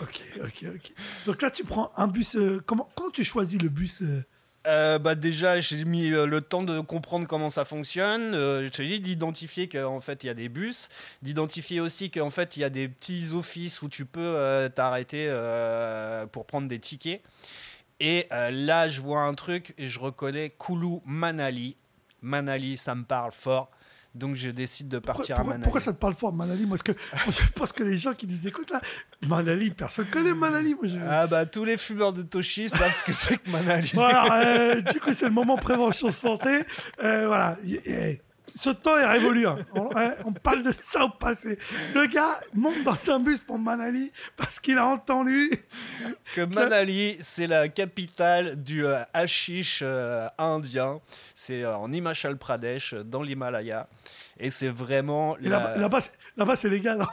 Ok, 0.00 0.22
ok, 0.40 0.64
ok. 0.76 0.92
Donc 1.26 1.42
là, 1.42 1.50
tu 1.50 1.64
prends 1.64 1.92
un 1.96 2.06
bus. 2.06 2.36
euh, 2.36 2.62
comment, 2.64 2.88
comment 2.94 3.10
tu 3.10 3.24
choisis 3.24 3.60
le 3.60 3.68
bus 3.68 4.02
euh, 4.02 4.24
Euh, 4.66 4.98
bah 4.98 5.14
déjà, 5.14 5.60
j'ai 5.60 5.84
mis 5.84 6.10
euh, 6.12 6.26
le 6.26 6.40
temps 6.40 6.62
de 6.62 6.80
comprendre 6.80 7.26
comment 7.26 7.50
ça 7.50 7.64
fonctionne. 7.64 8.34
Euh, 8.34 8.68
te 8.70 8.80
dis 8.80 8.98
d'identifier 9.00 9.68
qu'en 9.68 10.00
fait 10.00 10.24
il 10.24 10.28
y 10.28 10.30
a 10.30 10.34
des 10.34 10.48
bus, 10.48 10.88
d'identifier 11.22 11.80
aussi 11.80 12.10
qu'en 12.10 12.30
fait 12.30 12.56
il 12.56 12.60
y 12.60 12.64
a 12.64 12.70
des 12.70 12.88
petits 12.88 13.32
offices 13.34 13.82
où 13.82 13.88
tu 13.88 14.06
peux 14.06 14.20
euh, 14.20 14.68
t'arrêter 14.70 15.28
pour 16.32 16.46
prendre 16.46 16.68
des 16.68 16.78
tickets. 16.78 17.22
Et 18.00 18.26
là, 18.30 18.88
je 18.88 19.00
vois 19.00 19.20
un 19.20 19.34
truc 19.34 19.74
et 19.78 19.88
je 19.88 20.00
reconnais 20.00 20.50
Kulu 20.50 21.00
Manali. 21.04 21.76
Manali, 22.22 22.76
ça 22.76 22.94
me 22.94 23.04
parle 23.04 23.32
fort. 23.32 23.70
Donc 24.14 24.36
je 24.36 24.48
décide 24.50 24.88
de 24.88 24.98
partir 25.00 25.34
pourquoi- 25.36 25.40
à 25.40 25.44
Manali. 25.44 25.62
pourquoi 25.64 25.80
ça 25.80 25.92
te 25.92 25.98
parle 25.98 26.14
fort, 26.14 26.32
Manali? 26.32 26.66
Moi, 26.66 26.78
parce 26.78 26.82
que, 26.82 26.92
je 27.32 27.52
pense 27.54 27.72
que 27.72 27.82
les 27.82 27.96
gens 27.96 28.14
qui 28.14 28.26
nous 28.28 28.46
écoutent 28.46 28.70
là, 28.70 28.80
Manali, 29.26 29.70
personne 29.70 30.06
connaît 30.06 30.34
Manali. 30.34 30.74
Moi, 30.74 30.84
je... 30.86 30.98
Ah 31.08 31.26
bah 31.26 31.46
tous 31.46 31.64
les 31.64 31.76
fumeurs 31.76 32.12
de 32.12 32.22
Toshi 32.22 32.68
savent 32.68 32.92
ce 32.94 33.02
que 33.02 33.12
c'est 33.12 33.38
que 33.38 33.50
Manali. 33.50 33.90
Voilà, 33.94 34.44
euh, 34.46 34.80
du 34.82 35.00
coup, 35.00 35.12
c'est 35.12 35.26
le 35.26 35.32
moment 35.32 35.56
prévention 35.56 36.10
santé. 36.12 36.60
Euh, 37.02 37.26
voilà. 37.26 37.56
Y- 37.64 38.20
ce 38.54 38.70
temps 38.70 38.96
est 38.98 39.06
révolu. 39.06 39.46
hein. 39.46 39.56
On, 39.74 39.88
euh, 39.96 40.10
on 40.26 40.32
parle 40.32 40.62
de 40.62 40.70
ça 40.70 41.04
au 41.04 41.08
passé. 41.10 41.58
Le 41.94 42.06
gars 42.06 42.40
monte 42.52 42.82
dans 42.84 42.96
un 43.12 43.18
bus 43.20 43.40
pour 43.40 43.58
Manali 43.58 44.12
parce 44.36 44.60
qu'il 44.60 44.78
a 44.78 44.86
entendu. 44.86 45.50
que 46.34 46.42
Manali, 46.42 47.16
c'est 47.20 47.46
la 47.46 47.68
capitale 47.68 48.62
du 48.62 48.86
euh, 48.86 48.98
hashish 49.12 49.80
euh, 49.82 50.28
indien. 50.38 51.00
C'est 51.34 51.64
euh, 51.64 51.76
en 51.76 51.92
Himachal 51.92 52.36
Pradesh, 52.36 52.94
dans 52.94 53.22
l'Himalaya. 53.22 53.88
Et 54.38 54.50
c'est 54.50 54.68
vraiment. 54.68 55.36
La- 55.40 55.76
là-bas, 55.76 56.00
là-bas, 56.36 56.56
c'est- 56.56 56.62
c'est 56.62 56.68
légal. 56.70 57.00
hein. 57.00 57.08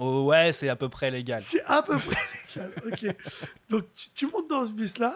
Oh, 0.00 0.26
ouais, 0.26 0.52
c'est 0.52 0.68
à 0.68 0.76
peu 0.76 0.88
près 0.88 1.10
légal. 1.10 1.42
C'est 1.42 1.64
à 1.64 1.82
peu 1.82 1.96
près 1.98 2.16
légal. 2.54 2.70
Ok. 2.86 3.16
Donc, 3.68 3.84
tu, 3.92 4.08
tu 4.14 4.26
montes 4.26 4.48
dans 4.48 4.64
ce 4.64 4.70
bus-là 4.70 5.14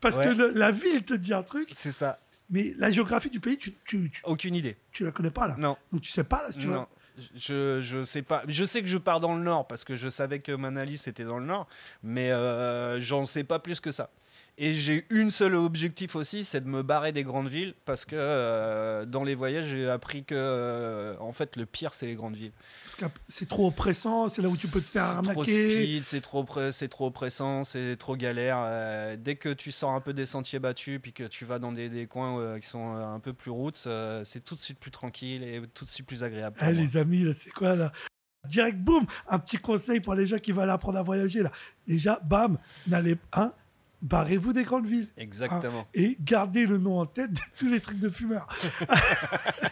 parce 0.00 0.16
Ouais. 0.16 0.24
que 0.26 0.30
le- 0.30 0.52
la 0.54 0.70
ville 0.72 1.04
te 1.04 1.14
dit 1.14 1.32
un 1.32 1.42
truc, 1.44 1.68
C'est 1.72 1.92
ça. 1.92 2.18
Mais 2.50 2.74
la 2.78 2.90
géographie 2.90 3.30
du 3.30 3.40
pays, 3.40 3.56
tu, 3.58 3.74
tu, 3.84 4.10
tu, 4.10 4.20
Aucune 4.24 4.54
idée. 4.54 4.76
tu 4.92 5.04
la 5.04 5.12
connais 5.12 5.30
pas 5.30 5.48
là. 5.48 5.56
Non. 5.58 5.76
Donc, 5.92 6.02
tu 6.02 6.10
sais 6.10 6.24
pas 6.24 6.42
là 6.42 6.52
si 6.52 6.58
tu 6.58 6.66
non. 6.68 6.86
Je, 7.36 7.80
je 7.80 8.02
sais 8.02 8.22
pas. 8.22 8.42
Je 8.48 8.64
sais 8.64 8.82
que 8.82 8.88
je 8.88 8.98
pars 8.98 9.20
dans 9.20 9.36
le 9.36 9.42
nord 9.42 9.68
parce 9.68 9.84
que 9.84 9.94
je 9.94 10.08
savais 10.08 10.40
que 10.40 10.50
Manali 10.50 10.98
c'était 10.98 11.22
dans 11.24 11.38
le 11.38 11.46
nord, 11.46 11.68
mais 12.02 12.32
euh, 12.32 13.00
j'en 13.00 13.24
sais 13.24 13.44
pas 13.44 13.60
plus 13.60 13.78
que 13.80 13.92
ça. 13.92 14.10
Et 14.56 14.74
j'ai 14.74 15.04
une 15.10 15.32
seule 15.32 15.56
objectif 15.56 16.14
aussi, 16.14 16.44
c'est 16.44 16.60
de 16.60 16.68
me 16.68 16.84
barrer 16.84 17.10
des 17.10 17.24
grandes 17.24 17.48
villes 17.48 17.74
parce 17.84 18.04
que 18.04 18.14
euh, 18.16 19.04
dans 19.04 19.24
les 19.24 19.34
voyages 19.34 19.66
j'ai 19.66 19.90
appris 19.90 20.22
que 20.24 20.36
euh, 20.36 21.16
en 21.18 21.32
fait 21.32 21.56
le 21.56 21.66
pire 21.66 21.92
c'est 21.92 22.06
les 22.06 22.14
grandes 22.14 22.36
villes. 22.36 22.52
Parce 22.84 22.94
que 22.94 23.18
c'est 23.26 23.48
trop 23.48 23.66
oppressant, 23.66 24.28
c'est 24.28 24.42
là 24.42 24.48
où 24.48 24.56
tu 24.56 24.68
peux 24.68 24.78
te 24.80 24.84
faire 24.84 25.06
C'est 25.06 25.22
trop 25.22 25.40
arnaquer. 25.40 25.80
speed, 25.82 26.04
c'est 26.04 26.20
trop, 26.20 26.44
trop 26.88 27.06
oppressant, 27.08 27.64
c'est 27.64 27.96
trop 27.96 28.14
galère. 28.16 28.58
euh, 28.64 29.16
dès 29.18 29.34
que 29.34 29.48
tu 29.52 29.72
sors 29.72 29.90
un 29.90 30.00
peu 30.00 30.12
des 30.12 30.24
sentiers 30.26 30.60
battus, 30.60 31.00
puis 31.02 31.12
que 31.12 31.24
tu 31.24 31.44
vas 31.44 31.58
dans 31.58 31.72
des, 31.72 31.88
des 31.88 32.06
coins 32.06 32.60
qui 32.60 32.68
sont 32.68 32.92
un 32.92 33.18
peu 33.18 33.32
plus 33.32 33.50
routes, 33.50 33.88
c'est 34.24 34.44
tout 34.44 34.54
de 34.54 34.60
suite 34.60 34.78
plus 34.78 34.92
tranquille 34.92 35.42
et 35.42 35.62
tout 35.74 35.84
de 35.84 35.90
suite 35.90 36.06
plus 36.06 36.22
agréable. 36.22 36.56
pour 36.56 36.68
Eh, 36.68 36.74
les 36.74 36.96
amis, 36.96 37.26
c'est 37.42 37.50
quoi 37.50 37.74
là? 37.74 37.92
Direct, 38.48 38.78
boum 38.78 39.04
Un 39.26 39.38
petit 39.40 39.56
conseil 39.56 39.98
pour 40.00 40.14
les 40.14 40.26
gens 40.26 40.38
qui 40.38 40.52
veulent 40.52 40.70
apprendre 40.70 40.98
à 40.98 41.02
voyager 41.02 41.42
là. 41.42 41.50
Déjà, 41.88 42.20
bam, 42.24 42.58
n'allez 42.86 43.16
hein, 43.32 43.52
barrez-vous 44.04 44.52
des 44.52 44.62
grandes 44.62 44.86
villes. 44.86 45.08
hein, 45.10 45.22
Exactement. 45.22 45.88
et 45.94 46.16
gardez 46.20 46.66
le 46.66 46.78
nom 46.78 47.00
en 47.00 47.06
tête 47.06 47.32
de 47.32 47.40
tous 47.56 47.68
les 47.68 47.80
trucs 47.80 47.98
de 47.98 48.08
fumeurs. 48.08 48.46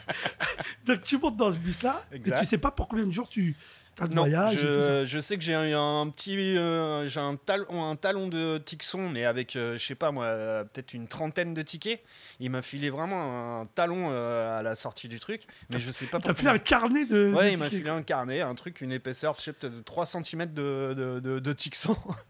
Donc 0.87 1.03
tu 1.03 1.19
montes 1.19 1.37
dans 1.37 1.53
ce 1.53 1.59
bus-là 1.59 2.03
et 2.13 2.21
tu 2.21 2.45
sais 2.45 2.59
pas 2.59 2.71
pour 2.73 2.89
combien 2.89 3.07
de 3.07 3.13
jours 3.13 3.29
tu, 3.29 3.55
tas 3.95 4.09
de 4.09 4.15
Non, 4.15 4.23
voyages 4.23 4.55
et 4.55 4.59
tout 4.59 4.65
ça. 4.65 5.05
je, 5.05 5.19
sais 5.21 5.37
que 5.37 5.43
j'ai 5.43 5.55
un, 5.55 6.01
un 6.01 6.09
petit, 6.11 6.37
euh, 6.57 7.07
j'ai 7.07 7.21
un, 7.21 7.37
tal- 7.37 7.67
un 7.71 7.95
talon 7.97 8.29
de 8.29 8.59
Tixon, 8.59 9.09
mais 9.09 9.25
avec, 9.25 9.57
euh, 9.57 9.77
je 9.79 9.85
sais 9.85 9.95
pas 9.95 10.11
moi, 10.11 10.25
euh, 10.25 10.65
peut-être 10.65 10.95
une 10.95 11.07
trentaine 11.09 11.55
de 11.55 11.63
tickets. 11.63 12.03
Il 12.41 12.51
m'a 12.51 12.63
filé 12.63 12.91
vraiment 12.91 13.61
un 13.61 13.67
talon 13.67 14.09
euh, 14.11 14.59
à 14.59 14.63
la 14.63 14.75
sortie 14.75 15.09
du 15.09 15.21
truc, 15.21 15.43
mais 15.71 15.79
je 15.79 15.91
sais 15.91 16.07
pas. 16.07 16.19
T'as 16.21 16.35
filé 16.35 16.51
un 16.51 16.59
carnet 16.59 17.05
de. 17.05 17.29
de 17.29 17.33
Ouais, 17.35 17.53
il 17.53 17.59
m'a 17.59 17.67
tickets. 17.67 17.79
filé 17.81 17.91
un 17.91 18.03
carnet, 18.03 18.41
un 18.41 18.55
truc, 18.55 18.81
une 18.81 18.93
épaisseur, 18.93 19.35
je 19.39 19.43
sais 19.43 19.53
peut-être 19.53 19.75
de 19.77 19.83
3 19.83 20.07
cm 20.07 20.53
de, 20.53 20.95
de, 20.95 21.21
de, 21.41 21.55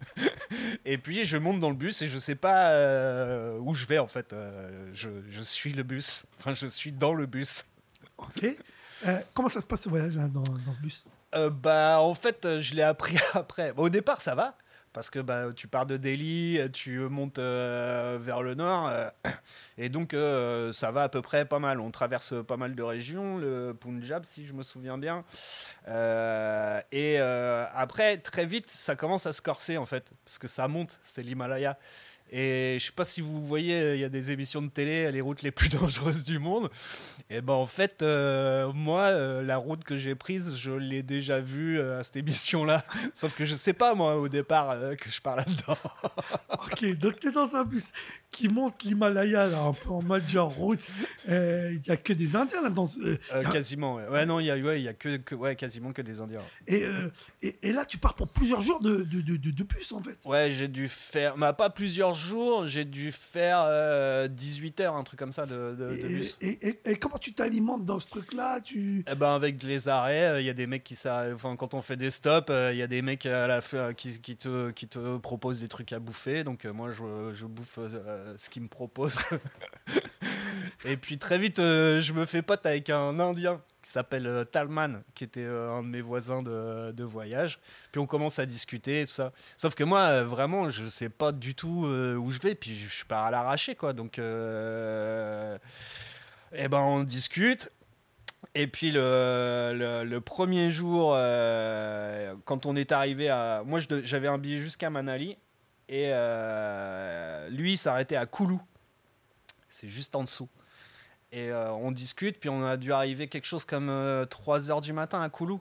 et 0.85 0.99
puis 0.99 1.25
je 1.25 1.37
monte 1.37 1.61
dans 1.61 1.71
le 1.71 1.77
bus 1.77 2.03
et 2.03 2.09
je 2.09 2.19
sais 2.19 2.35
pas 2.35 2.71
euh, 2.71 3.57
où 3.61 3.75
je 3.75 3.87
vais 3.87 3.99
en 3.99 4.09
fait. 4.09 4.33
Euh, 4.33 4.91
je, 4.95 5.09
je 5.29 5.43
suis 5.43 5.73
le 5.73 5.83
bus. 5.83 6.25
Enfin, 6.39 6.55
je 6.55 6.67
suis 6.67 6.93
dans 6.93 7.15
le 7.15 7.27
bus. 7.27 7.65
Ok. 8.19 8.47
Euh, 9.07 9.19
comment 9.35 9.49
ça 9.49 9.61
se 9.61 9.67
passe 9.67 9.83
ce 9.83 9.89
voyage 9.89 10.15
dans, 10.15 10.45
ce 10.45 10.81
bus? 10.81 11.05
Euh, 11.35 11.51
bah, 11.51 12.01
en 12.01 12.15
fait, 12.15 12.45
euh, 12.45 12.61
je 12.61 12.75
l'ai 12.75 12.83
appris 12.83 13.17
après. 13.35 13.73
Au 13.77 13.89
départ, 13.89 14.21
ça 14.21 14.35
va. 14.35 14.57
Parce 14.93 15.09
que 15.09 15.21
bah, 15.21 15.47
tu 15.57 15.69
pars 15.69 15.87
de 15.87 15.97
Delhi, 15.97 16.61
tu 16.75 16.99
montes 16.99 17.39
vers 17.39 18.43
le 18.43 18.55
nord, 18.55 18.93
et 19.79 19.89
donc 19.89 20.15
ça 20.75 20.93
va 20.93 21.05
à 21.05 21.09
peu 21.09 21.23
près 21.23 21.47
pas 21.47 21.59
mal. 21.59 21.81
On 21.81 21.91
traverse 21.91 22.35
pas 22.47 22.59
mal 22.59 22.75
de 22.75 22.83
régions, 22.83 23.39
le 23.39 23.73
Punjab 23.73 24.27
si 24.27 24.47
je 24.47 24.53
me 24.53 24.63
souviens 24.63 24.99
bien. 24.99 25.25
Et 26.93 27.19
après, 27.19 28.19
très 28.19 28.45
vite, 28.45 28.69
ça 28.69 28.95
commence 28.95 29.25
à 29.25 29.33
se 29.33 29.41
corser 29.41 29.79
en 29.79 29.87
fait, 29.87 30.11
parce 30.27 30.37
que 30.37 30.47
ça 30.47 30.69
monte, 30.69 30.99
c'est 31.01 31.23
l'Himalaya. 31.23 31.79
Et 32.35 32.79
je 32.81 32.87
sais 32.87 32.93
pas 32.93 33.05
si 33.05 33.21
vous 33.21 33.45
voyez, 33.45 33.93
il 33.93 34.01
y 34.01 34.05
a 34.05 34.09
des 34.09 34.31
émissions 34.31 34.63
de 34.63 34.71
télé, 34.71 35.13
les 35.13 35.21
routes 35.21 35.43
les 35.43 35.51
plus 35.51 35.69
dangereuses 35.81 36.25
du 36.25 36.39
monde. 36.39 36.71
Et 37.29 37.43
ben 37.43 37.53
en 37.53 37.67
fait, 37.67 38.01
euh, 38.01 38.73
moi, 38.73 39.01
euh, 39.01 39.43
la 39.43 39.59
route 39.59 39.85
que 39.85 39.99
j'ai 39.99 40.15
prise, 40.15 40.57
je 40.57 40.73
l'ai 40.73 41.03
déjà 41.03 41.41
vue 41.41 41.79
euh, 41.79 42.01
à 42.01 42.03
cette 42.03 42.17
émission-là. 42.17 42.85
Sauf 43.15 43.35
que 43.35 43.45
je 43.45 43.55
sais 43.55 43.75
pas 43.75 43.95
moi 43.95 44.17
au 44.17 44.29
départ 44.29 44.71
euh, 44.71 44.95
que 44.95 45.11
je 45.11 45.21
pars 45.21 45.37
là-dedans. 45.37 45.77
Ok, 46.55 46.85
donc 46.97 47.21
t'es 47.21 47.31
dans 47.31 47.55
un 47.55 47.65
bus 47.65 47.85
qui 48.33 48.49
monte 48.49 48.83
l'Himalaya, 48.83 49.47
là, 49.47 49.61
un 49.61 49.73
peu 49.73 49.91
en 49.91 50.03
mode 50.03 50.27
genre 50.29 50.51
route. 50.51 50.91
Euh, 51.29 51.71
Il 51.75 51.87
y 51.87 51.91
a 51.91 51.97
que 51.97 52.13
des 52.13 52.35
Indiens 52.35 52.63
là-dedans. 52.63 52.91
Euh, 53.03 53.17
Euh, 53.33 53.43
a- 53.45 53.51
quasiment. 53.53 53.95
Ouais, 53.97 54.09
Ouais, 54.09 54.27
non, 54.27 54.41
il 54.41 54.47
y 54.47 54.51
a, 54.51 54.57
ouais, 54.57 54.81
y 54.83 54.89
a 54.89 54.95
que, 54.95 55.19
que- 55.19 55.35
ouais, 55.35 55.55
quasiment 55.55 55.93
que 55.93 56.03
des 56.03 56.21
Indiens. 56.21 56.41
et, 56.67 56.83
euh, 56.85 57.09
et, 57.43 57.57
et 57.63 57.73
là, 57.73 57.85
tu 57.85 57.99
pars 57.99 58.15
pour 58.15 58.29
plusieurs 58.29 58.61
jours 58.63 58.81
de, 58.81 59.03
de, 59.05 59.21
de, 59.21 59.37
de- 59.37 59.53
en 59.93 60.03
fait. 60.03 60.19
Ouais, 60.25 60.51
j'ai 60.51 60.69
dû 60.69 60.89
faire, 60.89 61.37
bah, 61.37 61.53
pas 61.53 61.71
plusieurs 61.71 62.15
jours, 62.15 62.67
j'ai 62.67 62.85
dû 62.85 63.13
faire 63.13 63.63
euh, 63.67 64.29
18 64.29 64.81
heures, 64.81 64.97
un 64.97 65.05
truc 65.05 65.19
comme 65.19 65.33
ça 65.33 65.47
de, 65.47 65.75
de- 65.79 65.97
Et, 65.99 66.03
bus. 66.09 66.39
et, 66.41 66.97
comment 66.97 67.19
tu 67.19 67.33
t'alimentes 67.35 67.85
dans 67.85 67.99
ce 68.01 68.07
truc-là? 68.07 68.61
Tu... 68.61 69.05
Eh 69.11 69.15
ben 69.15 69.35
avec 69.35 69.63
les 69.63 69.89
arrêts, 69.89 70.25
euh, 70.29 70.41
il 70.41 70.47
y 70.47 70.51
a 70.51 70.55
des 70.55 70.67
mecs 70.67 70.85
qui 70.85 70.95
s'arrêtent. 70.95 71.35
Enfin, 71.35 71.55
quand 71.57 71.75
on 71.75 71.83
fait 71.83 71.97
des 71.97 72.11
stops, 72.11 72.47
euh, 72.51 72.71
il 72.73 72.79
y 72.79 72.83
a 72.83 72.87
des 72.87 73.03
mecs 73.03 73.27
à 73.27 73.47
la 73.47 73.61
fin 73.61 73.93
qui, 73.95 74.21
qui 74.21 74.37
te 74.37 74.71
qui 74.71 74.89
te 74.89 75.19
proposent 75.19 75.61
des 75.61 75.69
trucs 75.69 75.93
à 75.93 75.99
bouffer. 75.99 76.45
Donc 76.45 76.65
euh, 76.65 76.73
moi, 76.73 76.91
je, 76.91 77.33
je 77.33 77.47
bouffe 77.47 77.79
euh, 77.79 78.22
ce 78.37 78.51
qu'ils 78.51 78.63
me 78.63 78.69
proposent. 78.69 79.19
Et 80.85 80.97
puis 80.97 81.19
très 81.19 81.39
vite, 81.39 81.59
euh, 81.59 82.01
je 82.01 82.13
me 82.13 82.27
fais 82.27 82.43
pote 82.43 82.67
avec 82.67 82.91
un 82.91 83.19
Indien 83.21 83.61
qui 83.83 83.91
s'appelle 83.91 84.27
euh, 84.27 84.45
Talman, 84.45 85.03
qui 85.15 85.25
était 85.25 85.45
euh, 85.45 85.71
un 85.71 85.83
de 85.83 85.89
mes 85.89 86.01
voisins 86.01 86.43
de, 86.43 87.05
voyage. 87.05 87.61
Puis 87.91 88.01
on 88.01 88.07
commence 88.07 88.39
à 88.39 88.47
discuter 88.47 89.03
et 89.03 89.07
tout 89.07 89.13
ça. 89.13 89.33
Sauf 89.57 89.75
que 89.75 89.85
moi, 89.85 90.01
euh, 90.01 90.25
vraiment, 90.25 90.71
je 90.71 90.89
sais 90.89 91.09
pas 91.09 91.33
du 91.33 91.55
tout 91.55 91.85
euh, 91.87 92.17
où 92.17 92.31
je 92.31 92.41
vais. 92.41 92.55
Puis 92.55 92.75
je, 92.75 92.89
je 92.89 93.05
pars 93.05 93.27
à 93.27 93.31
l'arraché, 93.31 93.75
quoi. 93.75 93.93
Donc, 93.93 94.19
euh, 94.19 95.59
eh 96.53 96.69
ben, 96.69 96.81
on 96.81 97.03
discute. 97.05 97.71
Et 98.55 98.67
puis 98.67 98.91
le, 98.91 100.05
le, 100.05 100.21
premier 100.21 100.71
jour, 100.71 101.15
euh, 101.17 102.35
quand 102.45 102.67
on 102.67 102.77
est 102.77 102.93
arrivé 102.93 103.29
à... 103.31 103.63
Moi, 103.65 103.81
j'avais 104.03 104.29
un 104.29 104.37
billet 104.37 104.59
jusqu'à 104.59 104.91
Manali. 104.91 105.39
Et 105.93 106.07
euh, 106.09 107.49
lui, 107.51 107.73
il 107.73 107.77
s'arrêtait 107.77 108.17
à 108.17 108.25
Koulou. 108.25 108.63
C'est 109.69 109.89
juste 109.89 110.17
en 110.17 110.23
dessous. 110.25 110.49
Et 111.33 111.51
euh, 111.51 111.71
on 111.73 111.91
discute, 111.91 112.41
puis 112.41 112.49
on 112.49 112.65
a 112.65 112.77
dû 112.79 112.93
arriver 112.95 113.29
quelque 113.29 113.45
chose 113.47 113.65
comme 113.67 113.91
3 114.31 114.71
heures 114.71 114.81
du 114.81 114.93
matin 114.95 115.21
à 115.23 115.29
Koulou. 115.29 115.61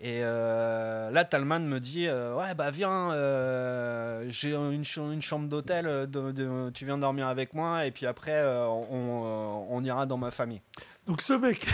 Et 0.00 0.20
euh, 0.24 1.10
là, 1.10 1.24
Talman 1.24 1.60
me 1.60 1.78
dit 1.80 2.06
euh, 2.08 2.34
Ouais, 2.34 2.54
bah 2.54 2.70
viens, 2.70 3.12
euh, 3.12 4.24
j'ai 4.30 4.52
une, 4.54 4.84
ch- 4.84 4.96
une 4.98 5.22
chambre 5.22 5.48
d'hôtel, 5.48 5.86
euh, 5.86 6.06
de- 6.06 6.32
de- 6.32 6.70
tu 6.74 6.86
viens 6.86 6.98
dormir 6.98 7.28
avec 7.28 7.54
moi, 7.54 7.86
et 7.86 7.90
puis 7.92 8.06
après, 8.06 8.32
euh, 8.34 8.66
on, 8.66 9.24
euh, 9.24 9.66
on 9.70 9.84
ira 9.84 10.06
dans 10.06 10.16
ma 10.16 10.30
famille. 10.32 10.60
Donc 11.06 11.22
ce 11.22 11.34
mec 11.34 11.64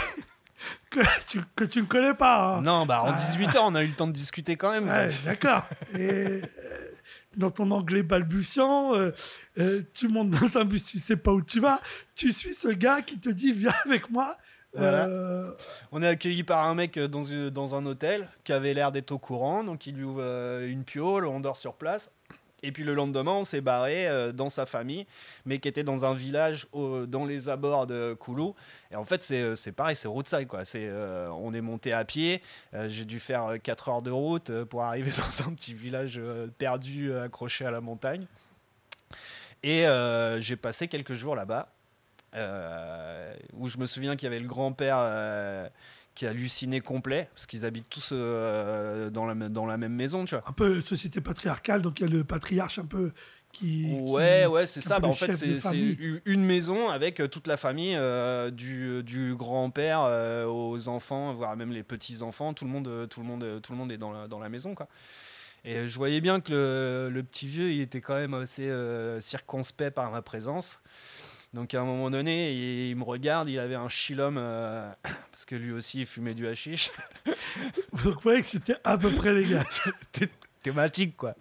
que 0.91 1.01
tu, 1.27 1.41
que 1.57 1.65
tu 1.65 1.81
ne 1.81 1.87
connais 1.87 2.13
pas. 2.15 2.57
hein. 2.57 2.61
Non, 2.63 2.85
bah 2.87 3.03
en 3.03 3.13
Ah. 3.13 3.13
18 3.13 3.57
ans, 3.57 3.73
on 3.73 3.75
a 3.77 3.83
eu 3.83 3.87
le 3.87 3.95
temps 3.95 4.07
de 4.09 4.13
discuter 4.13 4.57
quand 4.57 4.73
même. 4.73 4.89
Ouais, 4.89 5.09
d'accord. 5.25 5.63
Et 5.95 6.11
euh, 6.11 6.41
dans 7.39 7.51
ton 7.51 7.71
anglais 7.71 8.03
balbutiant, 8.03 8.95
euh, 8.95 9.13
euh, 9.59 9.83
tu 9.95 10.09
montes 10.09 10.31
dans 10.31 10.59
un 10.59 10.65
bus, 10.65 10.85
tu 10.85 10.99
sais 10.99 11.17
pas 11.17 11.33
où 11.33 11.41
tu 11.41 11.61
vas. 11.61 11.81
Tu 12.15 12.33
suis 12.33 12.55
ce 12.55 12.69
gars 12.69 13.01
qui 13.01 13.19
te 13.19 13.31
dit 13.31 13.53
viens 13.53 13.75
avec 13.87 14.11
moi. 14.11 14.37
Voilà. 14.75 15.07
Euh, 15.07 15.53
On 15.93 16.03
est 16.03 16.09
accueilli 16.09 16.43
par 16.43 16.67
un 16.67 16.75
mec 16.75 16.99
dans, 16.99 17.25
dans 17.51 17.75
un 17.75 17.87
hôtel 17.87 18.29
qui 18.45 18.53
avait 18.53 18.75
l'air 18.75 18.93
d'être 18.93 19.13
au 19.13 19.19
courant, 19.19 19.65
donc 19.65 19.87
il 19.87 19.97
lui 19.97 20.05
ouvre 20.05 20.23
une 20.63 20.85
piole, 20.85 21.27
on 21.27 21.41
dort 21.41 21.57
sur 21.57 21.75
place. 21.75 22.11
Et 22.63 22.73
puis 22.73 22.83
le 22.83 22.95
lendemain, 22.95 23.33
on 23.33 23.45
s'est 23.45 23.61
barré 23.61 24.09
euh, 24.09 24.33
dans 24.33 24.49
sa 24.49 24.67
famille, 24.67 25.07
mais 25.45 25.59
qui 25.59 25.69
était 25.69 25.85
dans 25.85 26.05
un 26.05 26.15
village 26.15 26.67
dans 26.73 27.25
les 27.25 27.49
abords 27.49 27.87
de 27.87 28.15
Koulou. 28.19 28.55
Et 28.91 28.97
en 28.97 29.05
fait, 29.05 29.23
c'est, 29.23 29.43
euh, 29.43 29.73
pareil, 29.77 29.95
c'est 29.95 30.09
roadside. 30.09 30.49
Quoi. 30.49 30.65
C'est, 30.65 30.89
euh, 30.89 31.29
on 31.31 31.55
est 31.55 31.61
monté 31.61 31.93
à 31.93 32.05
pied. 32.05 32.43
j'ai 32.89 33.05
dû 33.05 33.21
faire 33.21 33.57
4 33.63 33.89
heures 33.89 34.03
de 34.03 34.11
route 34.11 34.65
pour 34.65 34.83
arriver 34.83 35.11
dans 35.17 35.49
un 35.49 35.55
petit 35.55 35.75
village 35.75 36.21
perdu, 36.59 37.15
accroché 37.15 37.65
à 37.65 37.71
la 37.71 37.81
montagne. 37.81 38.27
Et 39.63 39.85
j'ai 40.41 40.57
passé 40.57 40.89
quelques 40.89 41.15
jours 41.15 41.37
là-bas, 41.37 41.69
où 43.55 43.69
je 43.69 43.79
me 43.79 43.87
souviens 43.87 44.17
qu'il 44.17 44.27
y 44.27 44.33
avait 44.33 44.41
le 44.41 44.49
grand-père 44.49 45.71
qui 46.19 46.27
hallucinait 46.27 46.81
complet, 46.81 47.29
parce 47.33 47.47
qu'ils 47.47 47.65
habitent 47.65 47.89
tous 47.89 48.09
euh, 48.11 49.09
dans, 49.09 49.25
la, 49.25 49.35
dans 49.49 49.67
la 49.67 49.77
même 49.77 49.93
maison, 49.95 50.25
tu 50.25 50.35
vois. 50.35 50.43
un 50.49 50.53
peu 50.53 50.81
société 50.81 51.21
patriarcale, 51.21 51.81
donc 51.81 52.01
il 52.01 52.09
y 52.09 52.11
a 52.11 52.13
le 52.13 52.25
patriarche 52.25 52.81
un 52.81 52.87
peu 52.87 53.13
qui. 53.53 53.87
Ouais, 54.01 54.41
qui- 54.43 54.49
ouais, 54.49 54.67
c'est 54.67 54.81
ça. 54.81 54.99
Bah, 54.99 55.07
en 55.07 55.13
fait, 55.13 55.33
c'est 55.33 55.61
une 56.25 56.45
maison 56.45 56.89
avec 56.89 57.21
euh, 57.21 57.29
toute 57.29 57.47
la 57.47 57.57
famille, 57.57 57.95
euh, 57.95 58.51
du, 58.51 59.05
du 59.05 59.37
grand-père 59.37 60.01
euh, 60.09 60.45
aux 60.47 60.89
enfants, 60.89 61.35
voire 61.35 61.57
même 61.57 61.71
les 61.71 61.85
petits-enfants. 61.85 62.53
Tout 62.53 62.65
le 62.65 62.73
monde, 62.73 63.07
tout 63.09 63.21
le 63.21 63.27
monde, 63.27 63.61
tout 63.63 63.71
le 63.71 63.79
monde 63.79 63.93
est 63.93 63.97
dans 63.99 64.11
la, 64.11 64.27
dans 64.27 64.41
la 64.41 64.49
maison, 64.49 64.75
quoi. 64.75 64.89
Et 65.65 65.87
je 65.89 65.97
voyais 65.99 66.21
bien 66.21 66.41
que 66.41 66.51
le, 66.53 67.11
le 67.15 67.23
petit 67.23 67.47
vieux, 67.47 67.71
il 67.71 67.81
était 67.81 68.01
quand 68.01 68.15
même 68.15 68.35
assez 68.35 68.69
euh, 68.69 69.21
circonspect 69.21 69.95
par 69.95 70.11
ma 70.11 70.23
présence. 70.23 70.81
Donc 71.55 71.73
à 71.75 71.81
un 71.81 71.85
moment 71.85 72.11
donné, 72.11 72.53
il, 72.53 72.91
il 72.91 72.97
me 72.97 73.05
regarde, 73.05 73.49
il 73.49 73.59
avait 73.59 73.75
un 73.75 73.89
chilom, 73.89 74.37
euh, 74.39 74.91
parce 75.33 75.45
que 75.47 75.55
lui 75.55 75.73
aussi 75.73 76.01
il 76.01 76.07
fumait 76.07 76.35
du 76.35 76.47
hashish. 76.47 76.91
Vous 77.93 78.15
voyez 78.23 78.41
que 78.43 78.47
c'était 78.47 78.77
à 78.85 78.99
peu 78.99 79.11
près 79.11 79.33
les 79.35 79.47
gars. 79.47 79.65
Thé- 80.13 80.29
thématique 80.63 81.17
quoi. 81.17 81.35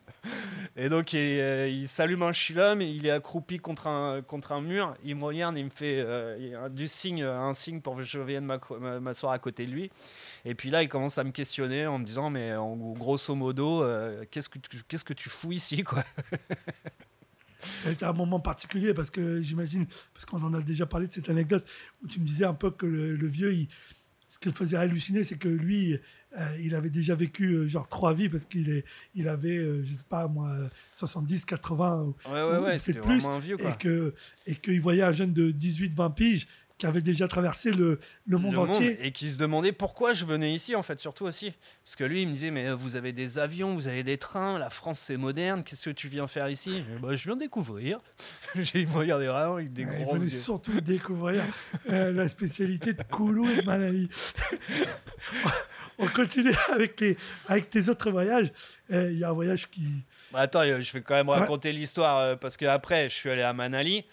Et 0.75 0.89
donc 0.89 1.13
il, 1.13 1.17
euh, 1.19 1.67
il 1.67 1.87
s'allume 1.87 2.21
un 2.23 2.31
chilom, 2.31 2.81
il 2.81 3.05
est 3.07 3.11
accroupi 3.11 3.57
contre 3.57 3.87
un, 3.87 4.21
contre 4.21 4.51
un 4.51 4.61
mur, 4.61 4.95
il 5.03 5.15
me 5.15 5.23
regarde, 5.23 5.57
il 5.57 5.65
me 5.65 5.69
fait 5.69 5.95
euh, 6.05 6.69
du 6.69 6.87
signe, 6.87 7.23
un 7.23 7.53
signe 7.53 7.81
pour 7.81 7.95
que 7.95 8.03
je 8.03 8.19
vienne 8.19 8.45
m'asseoir 9.01 9.31
à 9.33 9.39
côté 9.39 9.65
de 9.65 9.71
lui. 9.71 9.89
Et 10.45 10.53
puis 10.55 10.69
là 10.69 10.83
il 10.83 10.89
commence 10.89 11.17
à 11.17 11.23
me 11.23 11.31
questionner 11.31 11.87
en 11.87 11.97
me 11.99 12.05
disant 12.05 12.29
mais 12.29 12.53
en 12.55 12.75
gros- 12.75 12.93
grosso 12.93 13.33
modo 13.35 13.83
qu'est-ce 14.31 14.49
que 14.49 14.59
tu, 14.59 14.83
qu'est-ce 14.87 15.03
que 15.05 15.13
tu 15.13 15.29
fous 15.29 15.51
ici 15.51 15.83
quoi? 15.83 16.03
Ça 17.59 17.89
a 17.89 17.91
été 17.91 18.05
un 18.05 18.13
moment 18.13 18.39
particulier 18.39 18.93
parce 18.93 19.09
que 19.09 19.41
j'imagine, 19.41 19.85
parce 20.13 20.25
qu'on 20.25 20.43
en 20.43 20.53
a 20.53 20.61
déjà 20.61 20.85
parlé 20.85 21.07
de 21.07 21.11
cette 21.11 21.29
anecdote, 21.29 21.65
où 22.03 22.07
tu 22.07 22.19
me 22.19 22.25
disais 22.25 22.45
un 22.45 22.53
peu 22.53 22.71
que 22.71 22.85
le, 22.85 23.15
le 23.15 23.27
vieux, 23.27 23.53
il- 23.53 23.67
ce 24.29 24.39
qui 24.39 24.49
le 24.49 24.53
faisait 24.53 24.75
halluciner, 24.75 25.23
c'est 25.23 25.37
que 25.37 25.47
lui, 25.47 25.93
euh, 26.37 26.57
il 26.59 26.75
avait 26.75 26.89
déjà 26.89 27.15
vécu 27.15 27.53
euh, 27.53 27.67
genre 27.69 27.87
trois 27.87 28.13
vies 28.13 28.27
parce 28.27 28.43
qu'il 28.43 28.69
est, 28.69 28.83
il 29.15 29.27
avait, 29.29 29.57
euh, 29.57 29.83
je 29.85 29.93
sais 29.93 30.03
pas 30.07 30.27
moi, 30.27 30.53
70, 30.93 31.45
80 31.45 32.01
ou, 32.01 32.15
Ouais 32.29 32.31
ouais 32.33 32.41
ou 32.41 32.45
ouais, 32.49 32.59
peut-être 32.71 32.81
c'était 32.81 32.99
plus, 32.99 33.25
un 33.25 33.39
vieux 33.39 33.55
quoi. 33.57 33.71
et 33.71 33.77
que 33.77 34.13
et 34.45 34.55
qu'il 34.55 34.81
voyait 34.81 35.01
un 35.03 35.13
jeune 35.13 35.31
de 35.31 35.49
18, 35.51 35.93
20 35.95 36.09
piges 36.11 36.45
qui 36.77 36.85
avait 36.85 37.01
déjà 37.01 37.27
traversé 37.27 37.71
le, 37.71 37.99
le 38.27 38.37
monde 38.37 38.53
Le 38.53 38.59
entier. 38.59 39.05
et 39.05 39.11
qui 39.11 39.31
se 39.31 39.37
demandait 39.39 39.71
pourquoi 39.71 40.13
je 40.13 40.25
venais 40.25 40.53
ici 40.53 40.75
en 40.75 40.83
fait 40.83 40.99
surtout 40.99 41.25
aussi 41.25 41.51
parce 41.83 41.95
que 41.95 42.03
lui 42.03 42.21
il 42.21 42.27
me 42.27 42.33
disait 42.33 42.51
mais 42.51 42.67
euh, 42.67 42.75
vous 42.75 42.95
avez 42.95 43.13
des 43.13 43.39
avions 43.39 43.73
vous 43.73 43.87
avez 43.87 44.03
des 44.03 44.17
trains 44.17 44.59
la 44.59 44.69
France 44.69 44.99
c'est 44.99 45.17
moderne 45.17 45.63
qu'est-ce 45.63 45.85
que 45.85 45.89
tu 45.95 46.07
viens 46.07 46.27
faire 46.27 46.49
ici? 46.49 46.77
Et 46.95 46.99
bah, 47.01 47.15
je 47.15 47.23
viens 47.23 47.35
découvrir 47.35 47.99
J'ai- 48.55 48.81
il 48.81 48.87
me 48.87 48.93
regardait 48.93 49.25
vraiment 49.25 49.55
avec 49.55 49.73
des 49.73 49.85
Ouais, 49.85 49.95
il 49.99 50.05
grands 50.05 50.13
venait 50.17 50.25
yeux 50.31 50.39
surtout 50.39 50.79
découvrir 50.81 51.41
euh, 51.91 52.13
la 52.13 52.29
spécialité 52.29 52.93
de 52.93 53.01
Koulou 53.03 53.49
et 53.49 53.55
de 53.61 53.65
Manali. 53.65 54.09
On 55.99 56.05
continue 56.07 56.53
avec, 56.71 56.99
les, 57.01 57.17
avec 57.47 57.71
tes 57.71 57.89
autres 57.89 58.11
voyages. 58.11 58.51
Euh, 58.91 59.09
Il 59.11 59.17
y 59.17 59.23
a 59.23 59.29
un 59.29 59.33
voyage 59.33 59.67
qui. 59.67 59.81
Bah, 60.31 60.41
attends 60.41 60.61
je 60.63 60.93
vais 60.93 61.01
quand 61.01 61.15
même 61.15 61.27
Ouais. 61.27 61.39
raconter 61.39 61.73
l'histoire 61.73 62.37
parce 62.37 62.55
que 62.55 62.65
après 62.65 63.09
je 63.09 63.15
suis 63.15 63.31
allé 63.31 63.41
à 63.41 63.51
Manali 63.53 64.05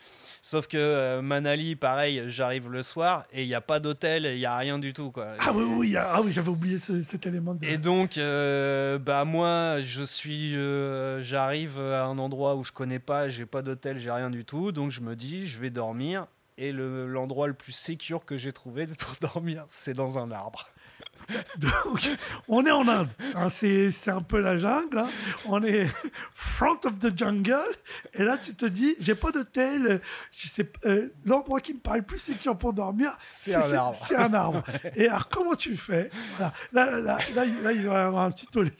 Sauf 0.46 0.66
que 0.66 0.76
euh, 0.76 1.22
Manali, 1.22 1.74
pareil, 1.74 2.24
j'arrive 2.26 2.68
le 2.70 2.82
soir 2.82 3.24
et 3.32 3.44
il 3.44 3.48
n'y 3.48 3.54
a 3.54 3.62
pas 3.62 3.80
d'hôtel, 3.80 4.26
il 4.26 4.36
n'y 4.38 4.44
a 4.44 4.54
rien 4.58 4.78
du 4.78 4.92
tout. 4.92 5.10
Quoi. 5.10 5.28
Ah 5.38 5.52
oui, 5.54 5.64
oui, 5.64 5.96
ah 5.96 6.20
oui 6.22 6.32
j'avais 6.32 6.50
oublié 6.50 6.78
ce- 6.78 7.02
cet 7.02 7.26
élément. 7.26 7.54
De... 7.54 7.64
Et 7.64 7.78
donc, 7.78 8.18
euh, 8.18 8.98
bah 8.98 9.24
moi, 9.24 9.80
je 9.80 10.02
suis, 10.02 10.54
euh, 10.54 11.22
j'arrive 11.22 11.80
à 11.80 12.04
un 12.04 12.18
endroit 12.18 12.56
où 12.56 12.62
je 12.62 12.72
connais 12.72 12.98
pas, 12.98 13.30
j'ai 13.30 13.46
pas 13.46 13.62
d'hôtel, 13.62 13.96
j'ai 13.96 14.10
rien 14.10 14.28
du 14.28 14.44
tout, 14.44 14.70
donc 14.70 14.90
je 14.90 15.00
me 15.00 15.16
dis, 15.16 15.46
je 15.46 15.58
vais 15.60 15.70
dormir. 15.70 16.26
Et 16.58 16.72
le- 16.72 17.06
l'endroit 17.08 17.46
le 17.48 17.54
plus 17.54 17.72
sécure 17.72 18.26
que 18.26 18.36
j'ai 18.36 18.52
trouvé 18.52 18.86
pour 18.86 19.14
dormir, 19.34 19.64
c'est 19.66 19.94
dans 19.94 20.18
un 20.18 20.30
arbre. 20.30 20.66
Donc, 21.58 22.08
on 22.48 22.64
est 22.66 22.70
en 22.70 22.86
Inde. 22.88 23.08
hein, 23.34 23.48
c'est 23.50 23.90
c'est 23.90 24.10
un 24.10 24.20
peu 24.22 24.40
la 24.40 24.58
jungle. 24.58 24.98
hein. 24.98 25.06
On 25.46 25.62
est 25.62 25.88
front 26.34 26.78
of 26.84 26.98
the 26.98 27.16
jungle. 27.16 27.56
Et 28.12 28.22
là, 28.24 28.36
tu 28.38 28.54
te 28.54 28.66
dis, 28.66 28.94
j'ai 29.00 29.14
pas 29.14 29.30
d'hôtel. 29.32 29.86
euh, 29.86 29.98
Je 30.36 30.48
sais, 30.48 30.70
euh, 30.84 31.08
l'endroit 31.24 31.60
qui 31.60 31.74
me 31.74 31.78
paraît 31.78 31.98
le 31.98 32.04
plus 32.04 32.18
sécure 32.18 32.56
pour 32.58 32.72
dormir, 32.72 33.16
C'est 33.24 33.54
un 33.54 33.72
arbre. 33.74 34.04
C'est 34.06 34.16
un 34.16 34.34
arbre. 34.34 34.62
Et 34.96 35.08
alors, 35.08 35.28
comment 35.28 35.54
tu 35.54 35.76
fais? 35.76 36.10
Voilà. 36.36 36.52
là, 36.72 36.90
là, 36.90 37.00
là, 37.00 37.18
là, 37.34 37.44
il- 37.44 37.54
va 37.62 37.72
y 37.72 37.86
avoir 38.06 38.24
un 38.24 38.30
tuto. 38.32 38.62
les. 38.62 38.72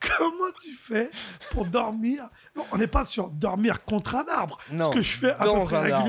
Comment 0.00 0.50
tu 0.62 0.74
fais 0.74 1.10
pour 1.52 1.64
dormir? 1.64 2.28
Non, 2.54 2.66
on 2.72 2.76
n'est 2.76 2.86
pas 2.86 3.04
sur 3.06 3.30
dormir 3.30 3.82
contre 3.84 4.14
un 4.16 4.26
arbre. 4.28 4.58
Non, 4.70 4.90
ce 4.92 4.96
que 4.96 5.02
je 5.02 5.16
fais 5.16 5.30
à 5.30 5.44
peu 5.44 5.64
près 5.64 5.76
arbre. 5.92 6.06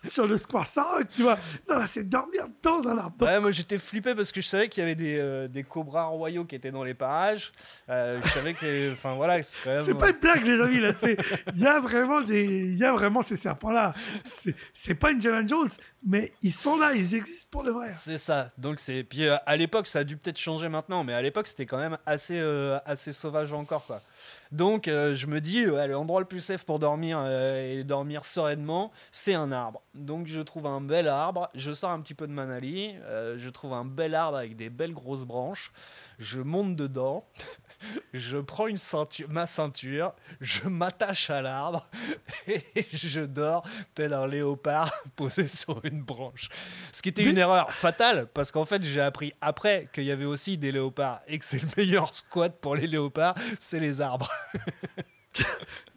sur 0.08 0.26
le 0.26 0.38
Square 0.38 0.66
Saroc, 0.66 1.08
tu 1.14 1.22
vois. 1.22 1.38
Non, 1.68 1.78
là, 1.78 1.86
c'est 1.86 2.08
dormir 2.08 2.46
dans 2.62 2.86
un 2.88 2.98
arbre. 2.98 3.24
Ouais, 3.24 3.40
moi 3.40 3.50
j'étais 3.50 3.78
flippé 3.78 4.14
parce 4.14 4.32
que 4.32 4.40
je 4.40 4.46
savais 4.46 4.68
qu'il 4.68 4.82
y 4.82 4.84
avait 4.84 4.94
des, 4.94 5.18
euh, 5.18 5.48
des 5.48 5.62
cobras 5.62 6.04
royaux 6.04 6.44
qui 6.44 6.54
étaient 6.54 6.70
dans 6.70 6.84
les 6.84 6.94
parages. 6.94 7.52
Euh, 7.88 8.20
je 8.24 8.28
savais 8.30 8.54
que, 8.54 8.92
enfin 8.92 9.14
voilà, 9.14 9.42
c'est 9.42 9.58
quand 9.62 9.70
même. 9.70 9.84
C'est 9.84 9.94
pas 9.94 10.10
une 10.10 10.16
blague, 10.16 10.46
les 10.46 10.60
amis. 10.60 10.80
Là, 10.80 10.92
il 11.54 11.60
y 11.60 11.66
a 11.66 11.80
vraiment 11.80 12.20
des, 12.20 12.74
y 12.74 12.84
a 12.84 12.92
vraiment 12.92 13.22
ces 13.22 13.36
serpents-là. 13.36 13.94
C'est, 14.24 14.54
c'est 14.72 14.94
pas 14.94 15.10
Indiana 15.10 15.46
Jones, 15.46 15.70
mais 16.02 16.32
ils 16.42 16.52
sont 16.52 16.78
là, 16.78 16.94
ils 16.94 17.14
existent 17.14 17.48
pour 17.50 17.62
de 17.62 17.70
vrai. 17.70 17.92
C'est 17.96 18.16
ça. 18.16 18.50
Donc 18.56 18.80
c'est 18.80 19.04
puis 19.04 19.26
euh, 19.26 19.36
à 19.44 19.56
l'époque 19.56 19.86
ça 19.86 20.00
a 20.00 20.04
dû 20.04 20.16
peut-être 20.16 20.38
changer 20.38 20.68
maintenant, 20.68 21.04
mais 21.04 21.12
à 21.12 21.20
l'époque 21.20 21.46
c'était 21.46 21.66
quand 21.66 21.78
même 21.78 21.98
assez 22.06 22.38
euh, 22.38 22.78
assez 22.86 23.12
sauvage 23.12 23.52
encore 23.52 23.84
quoi. 23.86 24.00
Donc 24.50 24.88
euh, 24.88 25.14
je 25.14 25.26
me 25.26 25.40
dis 25.40 25.64
l'endroit 25.64 26.20
le 26.20 26.26
plus 26.26 26.40
safe 26.40 26.64
pour 26.64 26.78
dormir 26.78 27.24
et 27.26 27.84
dormir 27.84 28.24
sereinement, 28.24 28.92
c'est 29.12 29.34
un 29.34 29.52
arbre. 29.52 29.82
Donc 29.94 30.26
je 30.26 30.40
trouve 30.40 30.66
un 30.66 30.80
bel 30.80 31.06
arbre, 31.06 31.50
je 31.54 31.72
sors 31.72 31.90
un 31.90 32.00
petit 32.00 32.14
peu 32.14 32.26
de 32.26 32.32
Manali, 32.32 32.94
je 33.36 33.50
trouve 33.50 33.74
un 33.74 33.84
bel 33.84 34.14
arbre 34.14 34.38
avec 34.38 34.56
des 34.56 34.70
belles 34.70 34.94
grosses 34.94 35.24
branches, 35.24 35.70
je 36.18 36.40
monte 36.40 36.76
dedans. 36.76 37.24
Je 38.12 38.38
prends 38.38 38.66
une 38.66 38.76
ceinture, 38.76 39.28
ma 39.28 39.46
ceinture, 39.46 40.14
je 40.40 40.68
m'attache 40.68 41.30
à 41.30 41.42
l'arbre 41.42 41.88
et 42.46 42.86
je 42.92 43.20
dors 43.20 43.64
tel 43.94 44.12
un 44.12 44.26
léopard 44.26 44.92
posé 45.16 45.46
sur 45.46 45.84
une 45.84 46.02
branche. 46.02 46.48
Ce 46.92 47.02
qui 47.02 47.08
était 47.08 47.24
une 47.24 47.38
erreur 47.38 47.72
fatale 47.72 48.26
parce 48.32 48.52
qu'en 48.52 48.64
fait 48.64 48.82
j'ai 48.82 49.00
appris 49.00 49.32
après 49.40 49.86
qu'il 49.92 50.04
y 50.04 50.10
avait 50.10 50.24
aussi 50.24 50.58
des 50.58 50.72
léopards 50.72 51.22
et 51.26 51.38
que 51.38 51.44
c'est 51.44 51.62
le 51.62 51.68
meilleur 51.76 52.14
squat 52.14 52.54
pour 52.60 52.76
les 52.76 52.86
léopards, 52.86 53.34
c'est 53.58 53.80
les 53.80 54.00
arbres. 54.00 54.30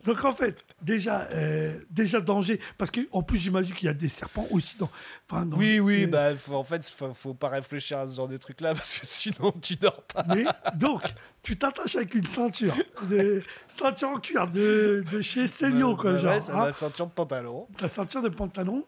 Donc 0.03 0.23
en 0.25 0.33
fait, 0.35 0.63
déjà, 0.81 1.29
euh, 1.31 1.77
déjà 1.89 2.19
danger, 2.19 2.59
parce 2.77 2.91
qu'en 2.91 3.23
plus 3.23 3.37
j'imagine 3.37 3.73
qu'il 3.73 3.85
y 3.85 3.89
a 3.89 3.93
des 3.93 4.09
serpents 4.09 4.45
aussi 4.51 4.77
dans. 4.77 4.89
enfin, 5.29 5.45
dans- 5.45 5.57
Oui, 5.57 5.79
oui, 5.79 6.05
bah 6.07 6.35
faut- 6.35 6.55
en 6.55 6.63
fait 6.63 6.85
faut, 6.89 7.13
faut 7.13 7.33
pas 7.33 7.47
réfléchir 7.49 7.99
à 7.99 8.07
ce 8.07 8.15
genre 8.15 8.27
de 8.27 8.35
truc 8.37 8.59
là 8.61 8.73
parce 8.73 8.99
que 8.99 9.05
sinon 9.07 9.51
tu 9.61 9.75
dors 9.77 10.01
pas. 10.03 10.23
Mais 10.35 10.43
donc, 10.75 11.03
tu 11.41 11.57
t'attaches 11.57 11.95
avec 11.95 12.13
une 12.15 12.27
ceinture, 12.27 12.75
de, 13.09 13.41
ceinture 13.69 14.09
en 14.09 14.19
cuir 14.19 14.47
de, 14.47 15.03
de 15.11 15.21
chez 15.21 15.47
Célio, 15.47 15.95
quoi, 15.95 16.13
Bah 16.13 16.19
genre. 16.19 16.31
ouais, 16.33 16.41
c'est 16.41 16.51
hein. 16.51 16.57
ma 16.57 16.71
ceinture 16.71 17.07
de 17.07 17.11
pantalon. 17.13 17.67
Ta 17.77 17.87
ceinture 17.89 18.21
de 18.21 18.29
pantalon, 18.29 18.85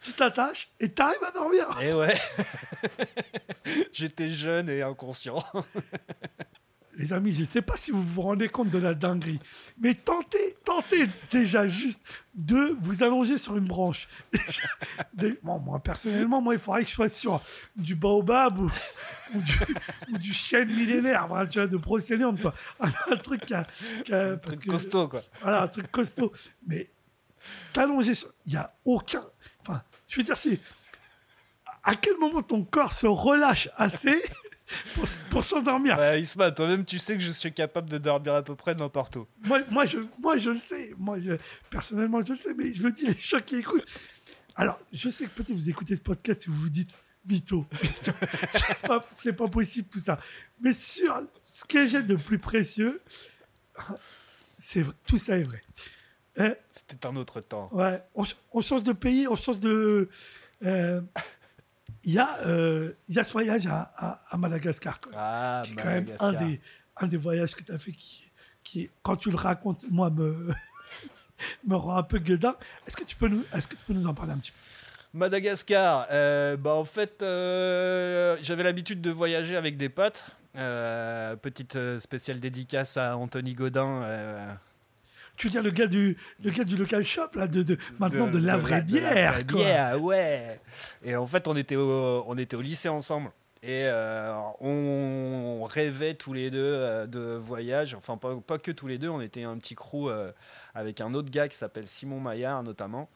tu 0.00 0.12
t'attaches 0.12 0.70
et 0.80 0.88
t'arrives 0.90 1.22
à 1.26 1.30
dormir. 1.30 1.78
Et 1.82 1.92
ouais. 1.92 2.14
J'étais 3.92 4.30
jeune 4.32 4.68
et 4.68 4.82
inconscient. 4.82 5.42
Les 6.96 7.12
amis, 7.12 7.32
je 7.34 7.40
ne 7.40 7.44
sais 7.44 7.62
pas 7.62 7.76
si 7.76 7.90
vous 7.90 8.02
vous 8.02 8.22
rendez 8.22 8.48
compte 8.48 8.70
de 8.70 8.78
la 8.78 8.94
dinguerie, 8.94 9.40
mais 9.80 9.94
tentez, 9.94 10.56
tentez 10.64 11.06
déjà 11.32 11.68
juste 11.68 12.00
de 12.34 12.76
vous 12.80 13.02
allonger 13.02 13.36
sur 13.38 13.56
une 13.56 13.66
branche. 13.66 14.08
Déjà, 15.14 15.34
bon, 15.42 15.58
moi, 15.58 15.80
personnellement, 15.80 16.40
moi, 16.40 16.54
il 16.54 16.60
faudrait 16.60 16.84
que 16.84 16.90
je 16.90 16.94
sois 16.94 17.08
sur 17.08 17.40
du 17.76 17.94
baobab 17.96 18.60
ou, 18.60 18.70
ou 19.34 19.40
du, 19.40 19.58
ou 20.12 20.18
du 20.18 20.32
chêne 20.32 20.68
millénaire, 20.72 21.26
voilà, 21.28 21.46
tu 21.48 21.58
vois, 21.58 21.66
de 21.66 21.76
brocéliande, 21.76 22.40
toi. 22.40 22.54
Un, 22.80 22.92
un 23.10 23.16
truc 23.16 23.44
qui 23.44 23.54
a, 23.54 23.66
qui 24.04 24.12
a- 24.14 24.32
Un 24.32 24.36
parce 24.36 24.44
truc 24.52 24.60
que- 24.64 24.70
costaud 24.70 25.08
quoi. 25.08 25.22
Voilà, 25.42 25.62
un 25.62 25.68
truc 25.68 25.90
costaud. 25.90 26.32
Mais 26.66 26.90
t'allonger 27.72 28.14
sur... 28.14 28.28
Il 28.46 28.52
n'y 28.52 28.58
a 28.58 28.72
aucun... 28.84 29.22
Enfin, 29.60 29.82
je 30.06 30.16
veux 30.16 30.22
dire, 30.24 30.36
c'est... 30.36 30.60
À 31.82 31.94
quel 31.96 32.16
moment 32.18 32.42
ton 32.42 32.64
corps 32.64 32.94
se 32.94 33.06
relâche 33.06 33.68
assez 33.76 34.22
pour, 34.94 35.04
pour 35.30 35.44
s'endormir 35.44 35.96
Ouais, 35.98 36.20
Isma, 36.20 36.50
toi-même 36.50 36.84
tu 36.84 36.98
sais 36.98 37.14
que 37.14 37.22
je 37.22 37.30
suis 37.30 37.52
capable 37.52 37.90
de 37.90 37.98
dormir 37.98 38.34
à 38.34 38.42
peu 38.42 38.54
près 38.54 38.74
n'importe 38.74 39.16
où. 39.16 39.26
moi, 39.44 39.60
moi, 39.70 39.86
je, 39.86 39.98
moi, 40.20 40.38
je 40.38 40.50
le 40.50 40.58
sais. 40.58 40.94
Moi, 40.98 41.18
je, 41.20 41.32
personnellement, 41.70 42.24
je 42.24 42.32
le 42.32 42.38
sais. 42.38 42.54
Mais 42.54 42.72
je 42.74 42.82
le 42.82 42.92
dis, 42.92 43.06
les 43.06 43.16
gens 43.20 43.40
qui 43.40 43.56
écoutent. 43.56 43.84
Alors, 44.56 44.78
je 44.92 45.08
sais 45.10 45.24
que 45.26 45.30
peut-être 45.30 45.52
vous 45.52 45.68
écoutez 45.68 45.96
ce 45.96 46.00
podcast 46.00 46.44
et 46.46 46.50
vous 46.50 46.56
vous 46.60 46.68
dites 46.70 46.90
mytho. 47.26 47.66
mytho. 47.82 48.12
C'est 48.52 48.78
pas, 48.86 49.06
c'est 49.14 49.32
pas 49.32 49.48
possible 49.48 49.88
tout 49.90 49.98
ça. 49.98 50.18
Mais 50.60 50.72
sur 50.72 51.22
ce 51.42 51.64
que 51.64 51.86
j'ai 51.86 52.02
de 52.02 52.14
plus 52.16 52.38
précieux, 52.38 53.00
c'est 54.58 54.82
vrai, 54.82 54.94
tout 55.06 55.18
ça 55.18 55.38
est 55.38 55.42
vrai. 55.42 55.62
Euh, 56.38 56.54
C'était 56.70 57.06
un 57.06 57.16
autre 57.16 57.40
temps. 57.40 57.68
Ouais, 57.72 58.02
on 58.14 58.60
change 58.60 58.82
de 58.82 58.92
pays, 58.92 59.26
on 59.28 59.36
change 59.36 59.58
de. 59.60 60.08
euh, 60.64 61.00
Il 62.04 62.12
y, 62.12 62.18
a, 62.18 62.38
euh, 62.46 62.92
il 63.08 63.14
y 63.14 63.18
a 63.18 63.24
ce 63.24 63.32
voyage 63.32 63.66
à, 63.66 63.92
à- 63.96 64.20
à 64.30 64.36
Madagascar, 64.36 65.00
quoi, 65.00 65.12
Ah, 65.16 65.62
qui 65.64 65.72
est 65.72 65.74
quand 65.76 65.84
même 65.88 66.06
un 66.20 66.32
des, 66.46 66.60
un 66.98 67.06
des 67.06 67.16
voyages 67.16 67.54
que 67.54 67.62
tu 67.62 67.72
as 67.72 67.78
fait 67.78 67.92
qui, 67.92 68.30
qui 68.62 68.82
est, 68.82 68.90
quand 69.02 69.16
tu 69.16 69.30
le 69.30 69.36
racontes, 69.36 69.84
moi, 69.90 70.10
me, 70.10 70.48
me 71.66 71.76
rend 71.76 71.96
un 71.96 72.02
peu 72.02 72.18
gueudin. 72.18 72.54
Est-ce 72.86 72.96
que, 72.96 73.04
tu 73.04 73.16
peux 73.16 73.28
nous, 73.28 73.42
est-ce 73.54 73.66
que 73.68 73.74
tu 73.74 73.84
peux 73.86 73.94
nous 73.94 74.06
en 74.06 74.12
parler 74.14 74.32
un 74.32 74.38
petit 74.38 74.50
peu? 74.52 74.58
Madagascar, 75.18 76.06
euh, 76.10 76.56
bah 76.56 76.72
en 76.74 76.84
fait, 76.84 77.22
euh, 77.22 78.36
j'avais 78.42 78.64
l'habitude 78.64 79.00
de 79.00 79.10
voyager 79.12 79.56
avec 79.56 79.76
des 79.76 79.88
potes. 79.88 80.24
Petite 80.54 81.78
spéciale 82.00 82.40
dédicace 82.40 82.96
à 82.96 83.16
Anthony 83.16 83.52
Godin. 83.54 84.02
Tu 85.36 85.48
veux 85.48 85.50
dire 85.50 85.62
le 85.62 85.70
gars 85.70 85.86
du, 85.86 86.16
le 86.42 86.50
gars 86.50 86.64
du 86.64 86.76
local 86.76 87.04
shop, 87.04 87.28
là, 87.34 87.46
de, 87.46 87.62
de- 87.62 87.76
maintenant 87.98 88.28
de, 88.28 88.38
la 88.38 88.56
vraie 88.56 88.82
de 88.82 88.94
la 88.94 89.00
bière, 89.00 89.32
vraie 89.32 89.44
quoi. 89.46 89.58
bière, 89.58 90.02
ouais. 90.02 90.60
Et 91.04 91.16
en 91.16 91.26
fait, 91.26 91.48
on 91.48 91.56
était 91.56 91.76
au, 91.76 92.24
on 92.26 92.38
était 92.38 92.56
au 92.56 92.60
lycée 92.62 92.88
ensemble. 92.88 93.30
Et 93.66 93.80
euh, 93.84 94.34
on 94.60 95.62
rêvait 95.62 96.12
tous 96.14 96.34
les 96.34 96.50
deux 96.50 96.58
euh, 96.62 97.06
de 97.06 97.34
voyage. 97.36 97.94
Enfin, 97.94 98.18
pas, 98.18 98.36
pas 98.36 98.58
que 98.58 98.70
tous 98.70 98.86
les 98.86 98.98
deux. 98.98 99.08
On 99.08 99.22
était 99.22 99.42
un 99.44 99.56
petit 99.56 99.74
crew 99.74 100.08
euh, 100.10 100.30
avec 100.74 101.00
un 101.00 101.14
autre 101.14 101.30
gars 101.30 101.48
qui 101.48 101.56
s'appelle 101.56 101.88
Simon 101.88 102.20
Maillard, 102.20 102.62
notamment. 102.62 103.08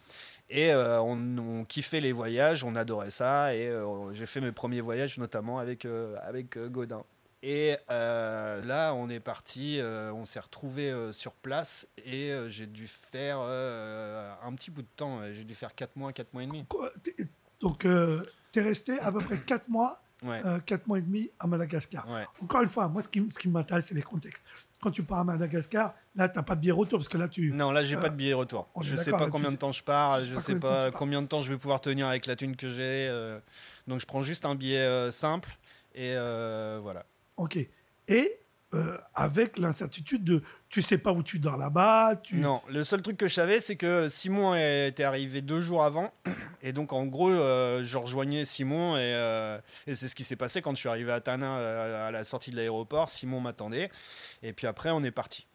Et 0.50 0.72
on, 0.74 1.36
on 1.36 1.64
kiffait 1.66 2.00
les 2.00 2.12
voyages, 2.12 2.64
on 2.64 2.74
adorait 2.74 3.10
ça. 3.10 3.54
Et 3.54 3.70
j'ai 4.12 4.24
fait 4.24 4.40
mes 4.40 4.50
premiers 4.50 4.80
voyages, 4.80 5.18
notamment 5.18 5.58
avec, 5.58 5.86
avec 6.22 6.56
Godin. 6.58 7.04
Et 7.42 7.76
euh, 7.90 8.60
là, 8.64 8.94
on 8.94 9.08
est 9.08 9.20
parti, 9.20 9.78
euh, 9.78 10.12
on 10.12 10.24
s'est 10.24 10.40
retrouvé 10.40 10.92
sur 11.12 11.32
place 11.32 11.86
et 12.04 12.32
euh, 12.32 12.48
j'ai 12.48 12.66
dû 12.66 12.88
faire 12.88 13.38
euh, 13.40 14.32
un 14.42 14.52
petit 14.54 14.70
bout 14.72 14.82
de 14.82 14.88
temps. 14.96 15.20
euh, 15.20 15.32
J'ai 15.32 15.44
dû 15.44 15.54
faire 15.54 15.74
4 15.74 15.94
mois, 15.96 16.12
4 16.12 16.32
mois 16.34 16.42
et 16.42 16.46
demi. 16.46 16.64
Quoi, 16.68 16.90
Donc, 17.60 17.84
euh, 17.84 18.24
tu 18.52 18.58
es 18.58 18.62
resté 18.62 18.98
à 19.00 19.12
peu 19.12 19.20
près 19.20 19.38
4 19.38 19.68
mois, 19.68 20.00
Ouais. 20.24 20.42
4 20.66 20.88
mois 20.88 20.98
et 20.98 21.02
demi 21.02 21.30
à 21.38 21.46
Madagascar. 21.46 22.10
Ouais. 22.10 22.26
Encore 22.42 22.62
une 22.62 22.68
fois, 22.68 22.88
moi, 22.88 23.02
ce 23.02 23.08
qui, 23.08 23.24
ce 23.30 23.38
qui 23.38 23.48
m'intéresse, 23.48 23.86
c'est 23.86 23.94
les 23.94 24.02
contextes. 24.02 24.44
Quand 24.80 24.90
tu 24.90 25.04
pars 25.04 25.20
à 25.20 25.24
Madagascar, 25.24 25.94
là, 26.16 26.28
tu 26.28 26.36
n'as 26.36 26.42
pas 26.42 26.56
de 26.56 26.60
billet 26.60 26.72
retour, 26.72 26.98
parce 26.98 27.08
que 27.08 27.18
là, 27.18 27.28
tu... 27.28 27.52
Non, 27.52 27.70
là, 27.70 27.84
j'ai 27.84 27.94
Euh, 27.94 28.00
pas 28.00 28.08
de 28.08 28.16
billet 28.16 28.32
retour. 28.34 28.68
Je 28.80 28.96
sais 28.96 29.04
d'accord, 29.12 29.18
pas 29.20 29.24
là, 29.26 29.30
combien 29.30 29.48
sais- 29.50 29.54
de 29.54 29.60
temps 29.60 29.70
je 29.70 29.84
pars, 29.84 30.18
sais 30.18 30.26
je 30.26 30.34
pas 30.34 30.40
sais 30.40 30.58
pas 30.58 30.90
combien 30.90 31.22
de 31.22 31.28
temps 31.28 31.40
je 31.40 31.52
vais 31.52 31.58
pouvoir 31.58 31.80
tenir 31.80 32.08
avec 32.08 32.26
la 32.26 32.34
thune 32.34 32.56
que 32.56 32.68
j'ai. 32.68 33.06
euh, 33.08 33.38
donc, 33.86 34.00
je 34.00 34.06
prends 34.06 34.22
juste 34.22 34.44
un 34.44 34.56
billet 34.56 34.78
euh, 34.80 35.12
simple 35.12 35.50
et 35.94 36.14
euh, 36.16 36.80
voilà. 36.82 37.06
Ok. 37.38 37.58
Et 38.08 38.38
euh, 38.74 38.98
avec 39.14 39.56
l'incertitude 39.56 40.24
de... 40.24 40.42
Tu 40.68 40.82
sais 40.82 40.98
pas 40.98 41.12
où 41.12 41.22
tu 41.22 41.38
dors 41.38 41.56
là-bas. 41.56 42.20
Non, 42.34 42.60
le 42.68 42.84
seul 42.84 43.00
truc 43.00 43.16
que 43.16 43.26
je 43.26 43.32
savais, 43.32 43.60
c'est 43.60 43.76
que 43.76 44.10
Simon 44.10 44.54
était 44.54 45.04
arrivé 45.04 45.40
deux 45.40 45.62
jours 45.62 45.82
avant. 45.82 46.12
Et 46.62 46.74
donc, 46.74 46.92
en 46.92 47.06
gros, 47.06 47.30
euh, 47.30 47.82
je 47.84 47.96
rejoignais 47.96 48.44
Simon. 48.44 48.96
Et, 48.96 49.14
euh, 49.14 49.58
et 49.86 49.94
c'est 49.94 50.08
ce 50.08 50.14
qui 50.14 50.24
s'est 50.24 50.36
passé 50.36 50.60
quand 50.60 50.74
je 50.74 50.80
suis 50.80 50.88
arrivé 50.90 51.10
à 51.12 51.22
euh, 51.26 52.08
à 52.08 52.10
la 52.10 52.24
sortie 52.24 52.50
de 52.50 52.56
l'aéroport. 52.56 53.08
Simon 53.08 53.40
m'attendait. 53.40 53.90
Et 54.42 54.52
puis 54.52 54.66
après, 54.66 54.90
on 54.90 55.02
est 55.02 55.10
parti. 55.10 55.46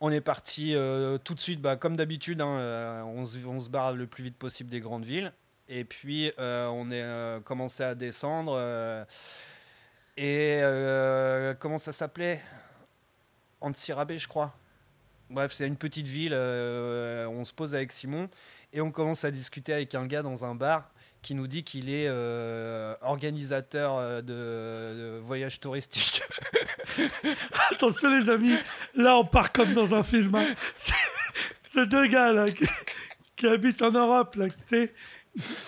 On 0.00 0.12
est 0.12 0.20
parti 0.20 0.76
tout 1.24 1.34
de 1.34 1.40
suite, 1.40 1.60
bah, 1.60 1.74
comme 1.74 1.96
d'habitude, 1.96 2.40
hein, 2.40 3.02
on, 3.04 3.24
se, 3.24 3.38
on 3.44 3.58
se 3.58 3.68
barre 3.68 3.96
le 3.96 4.06
plus 4.06 4.22
vite 4.22 4.36
possible 4.36 4.70
des 4.70 4.78
grandes 4.78 5.04
villes. 5.04 5.32
Et 5.68 5.82
puis, 5.82 6.30
on 6.38 6.92
est 6.92 7.42
commencé 7.42 7.82
à 7.82 7.96
descendre. 7.96 8.56
Et 10.20 10.58
euh, 10.62 11.54
comment 11.54 11.78
ça 11.78 11.92
s'appelait? 11.92 12.42
Antsirabé, 13.60 14.18
je 14.18 14.26
crois. 14.26 14.52
Bref, 15.30 15.52
c'est 15.52 15.68
une 15.68 15.76
petite 15.76 16.08
ville. 16.08 16.32
euh, 16.34 17.28
on 17.28 17.44
se 17.44 17.52
pose 17.52 17.76
avec 17.76 17.92
Simon 17.92 18.28
et 18.72 18.80
on 18.80 18.90
commence 18.90 19.24
à 19.24 19.30
discuter 19.30 19.72
avec 19.72 19.94
un 19.94 20.06
gars 20.06 20.22
dans 20.22 20.44
un 20.44 20.56
bar 20.56 20.90
qui 21.22 21.36
nous 21.36 21.46
dit 21.46 21.62
qu'il 21.62 21.88
est 21.88 22.08
euh, 22.08 22.96
organisateur 23.02 24.24
de, 24.24 25.20
voyages 25.22 25.60
touristiques. 25.60 26.24
Attention 27.70 28.10
les 28.10 28.28
amis, 28.28 28.56
là 28.96 29.18
on 29.18 29.24
part 29.24 29.52
comme 29.52 29.72
dans 29.72 29.94
un 29.94 30.02
film. 30.02 30.34
hein. 30.34 30.44
C'est 31.62 31.88
deux 31.88 32.08
gars 32.08 32.34
qui, 33.36 33.46
habitent 33.46 33.82
en 33.82 33.92
Europe 33.92 34.36
tu 34.36 34.52
sais. 34.66 34.92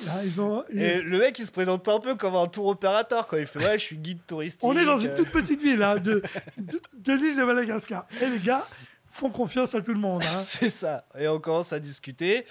Là, 0.07 0.25
ils 0.25 0.41
ont, 0.41 0.65
ils- 0.73 0.81
Et 0.83 1.01
le 1.03 1.19
mec, 1.19 1.39
il 1.39 1.47
se 1.47 1.53
présente 1.53 1.87
un 1.89 2.01
peu 2.01 2.15
comme 2.17 2.35
un 2.35 2.47
tour 2.47 2.67
opérateur. 2.67 3.27
Quoi. 3.27 3.41
Il 3.41 3.47
fait 3.47 3.59
Ouais, 3.61 3.79
je 3.79 3.85
suis 3.85 3.97
guide 3.97 4.19
touristique. 4.27 4.65
on 4.65 4.77
est 4.77 4.85
dans 4.85 4.99
une 4.99 5.11
euh, 5.11 5.17
toute 5.17 5.31
petite 5.31 5.63
ville 5.63 5.83
hein, 5.83 5.97
de, 5.97 6.23
de, 6.59 6.81
de 6.99 7.13
l'île 7.13 7.37
de 7.37 7.45
Madagascar. 7.45 8.07
Et 8.21 8.27
les 8.29 8.39
gars 8.41 8.67
font 9.13 9.31
confiance 9.31 9.75
à 9.75 9.81
tout 9.81 9.93
le 9.93 10.01
monde. 10.01 10.23
hein. 10.25 10.31
C'est 10.45 10.71
ça. 10.71 11.05
Et 11.19 11.29
on 11.29 11.39
commence 11.41 11.73
à 11.73 11.79
discuter. 11.81 12.45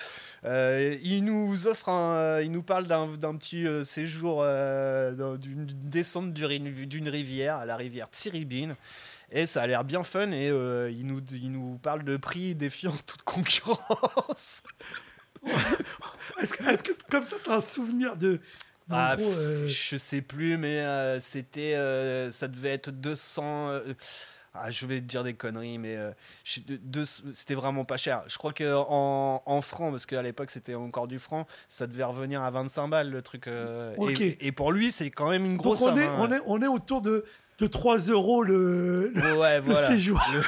Euh, 0.46 0.96
il 1.04 1.24
nous 1.26 1.68
offre 1.68 1.90
un, 1.90 2.14
euh, 2.16 2.42
il 2.44 2.52
nous 2.52 2.64
parle 2.64 2.86
d'un 2.86 3.36
petit 3.36 3.66
euh, 3.68 3.84
séjour, 3.84 4.44
d'une 5.38 5.66
descente 5.84 6.34
d'une 6.34 7.10
rivière, 7.10 7.66
la 7.66 7.76
rivière 7.76 8.08
Tsiribine. 8.12 8.76
Et 9.32 9.46
ça 9.46 9.62
a 9.62 9.68
l'air 9.68 9.84
bien 9.84 10.04
fun. 10.04 10.32
Et 10.32 10.48
il, 10.48 11.06
nous, 11.06 11.22
il 11.32 11.52
nous 11.52 11.78
parle 11.82 12.04
de 12.04 12.18
prix 12.18 12.56
défiant 12.56 12.94
toute 13.06 13.24
concurrence. 13.24 14.64
Est-ce 16.42 16.84
que, 16.84 16.92
comme 17.10 17.26
ça, 17.26 17.36
tu 17.44 17.50
as 17.50 17.56
un 17.56 17.62
souvenir 17.62 18.16
de. 18.16 18.40
Ah, 18.92 19.16
gros, 19.18 19.32
euh, 19.32 19.68
Je 19.68 19.98
sais 19.98 20.22
plus, 20.22 20.58
mais 20.58 20.80
euh, 20.80 21.20
c'était, 21.20 21.76
euh, 21.76 22.32
ça 22.32 22.48
devait 22.48 22.70
être 22.74 22.90
200. 22.92 23.70
euh, 23.70 23.94
ah, 24.56 24.72
je 24.72 24.86
vais 24.88 24.96
te 25.00 25.06
dire 25.06 25.24
des 25.24 25.36
conneries, 25.36 25.78
mais 25.78 25.96
c'était 26.44 27.54
vraiment 27.54 27.86
pas 27.86 27.98
cher. 27.98 28.24
Je 28.28 28.38
crois 28.38 28.52
que 28.52 28.74
en, 28.76 29.44
en 29.46 29.62
francs, 29.62 29.92
parce 29.92 30.06
qu'à 30.08 30.22
l'époque 30.24 30.50
c'était 30.50 30.74
encore 30.76 31.08
du 31.08 31.20
franc, 31.20 31.46
ça 31.68 31.86
devait 31.88 32.04
revenir 32.04 32.42
à 32.42 32.50
25 32.50 32.88
balles 32.88 33.12
le 33.12 33.22
truc. 33.22 33.48
euh, 33.48 33.94
Ok. 33.98 34.20
et, 34.22 34.48
et 34.48 34.52
pour 34.52 34.72
lui, 34.72 34.92
c'est 34.92 35.12
quand 35.12 35.30
même 35.30 35.46
une 35.46 35.58
donc 35.58 35.62
grosse 35.64 35.82
on 35.82 35.88
somme. 35.90 36.00
est, 36.00 36.06
hein. 36.08 36.16
on, 36.20 36.32
est, 36.32 36.42
on 36.48 36.62
est 36.64 36.68
autour 36.68 37.02
de, 37.02 37.26
de 37.60 37.68
3 37.68 37.98
euros 38.08 38.42
le, 38.44 39.12
le- 39.14 39.38
Ouais, 39.38 39.60
voilà. 39.60 39.88
séjour. 39.88 40.20
Le, 40.34 40.42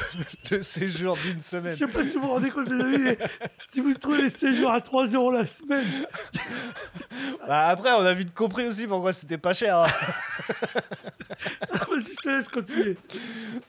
le 0.57 0.63
séjour 0.63 1.17
d'une 1.17 1.41
semaine. 1.41 1.75
Je 1.77 1.85
sais 1.85 1.91
pas 1.91 2.03
si 2.03 2.15
vous 2.15 2.21
vous 2.21 2.29
rendez 2.33 2.49
compte, 2.51 2.69
les 2.69 2.81
amis, 2.81 2.97
mais 2.99 3.17
si 3.71 3.79
vous 3.81 3.93
trouvez 3.95 4.23
les 4.23 4.29
séjours 4.29 4.71
à 4.71 4.79
3 4.81 5.07
euros 5.07 5.31
la 5.31 5.45
semaine, 5.45 5.85
Bah, 7.47 7.67
après, 7.67 7.91
on 7.91 8.01
a 8.05 8.13
vite 8.13 8.33
compris 8.33 8.65
aussi 8.67 8.87
pourquoi 8.87 9.11
c'était 9.13 9.37
pas 9.37 9.53
cher. 9.53 9.77
hein. 9.79 9.87
je 12.01 12.15
te 12.21 12.29
laisse 12.29 12.47
continuer. 12.47 12.97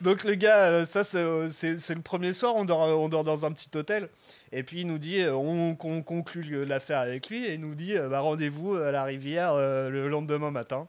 Donc 0.00 0.24
le 0.24 0.34
gars, 0.34 0.64
euh, 0.64 0.84
ça 0.84 1.04
c'est 1.04 1.18
euh, 1.18 1.50
c'est- 1.50 1.94
le 1.94 2.00
premier 2.02 2.32
soir, 2.32 2.54
on 2.56 2.64
dort, 2.64 2.82
euh, 2.84 2.92
on 2.94 3.08
dort 3.08 3.24
dans 3.24 3.44
un 3.46 3.52
petit 3.52 3.70
hôtel. 3.76 4.08
Et 4.52 4.62
puis 4.62 4.80
il 4.82 4.86
nous 4.86 4.98
dit, 4.98 5.22
on, 5.28 5.76
on 5.82 6.02
conclut 6.02 6.64
l'affaire 6.66 6.98
avec 6.98 7.28
lui 7.30 7.44
et 7.46 7.54
il 7.54 7.60
nous 7.60 7.74
dit, 7.74 7.94
bah, 8.10 8.20
rendez-vous 8.20 8.74
à 8.74 8.90
la 8.92 9.02
rivière 9.04 9.56
le 9.56 10.08
lendemain 10.08 10.50
matin. 10.50 10.88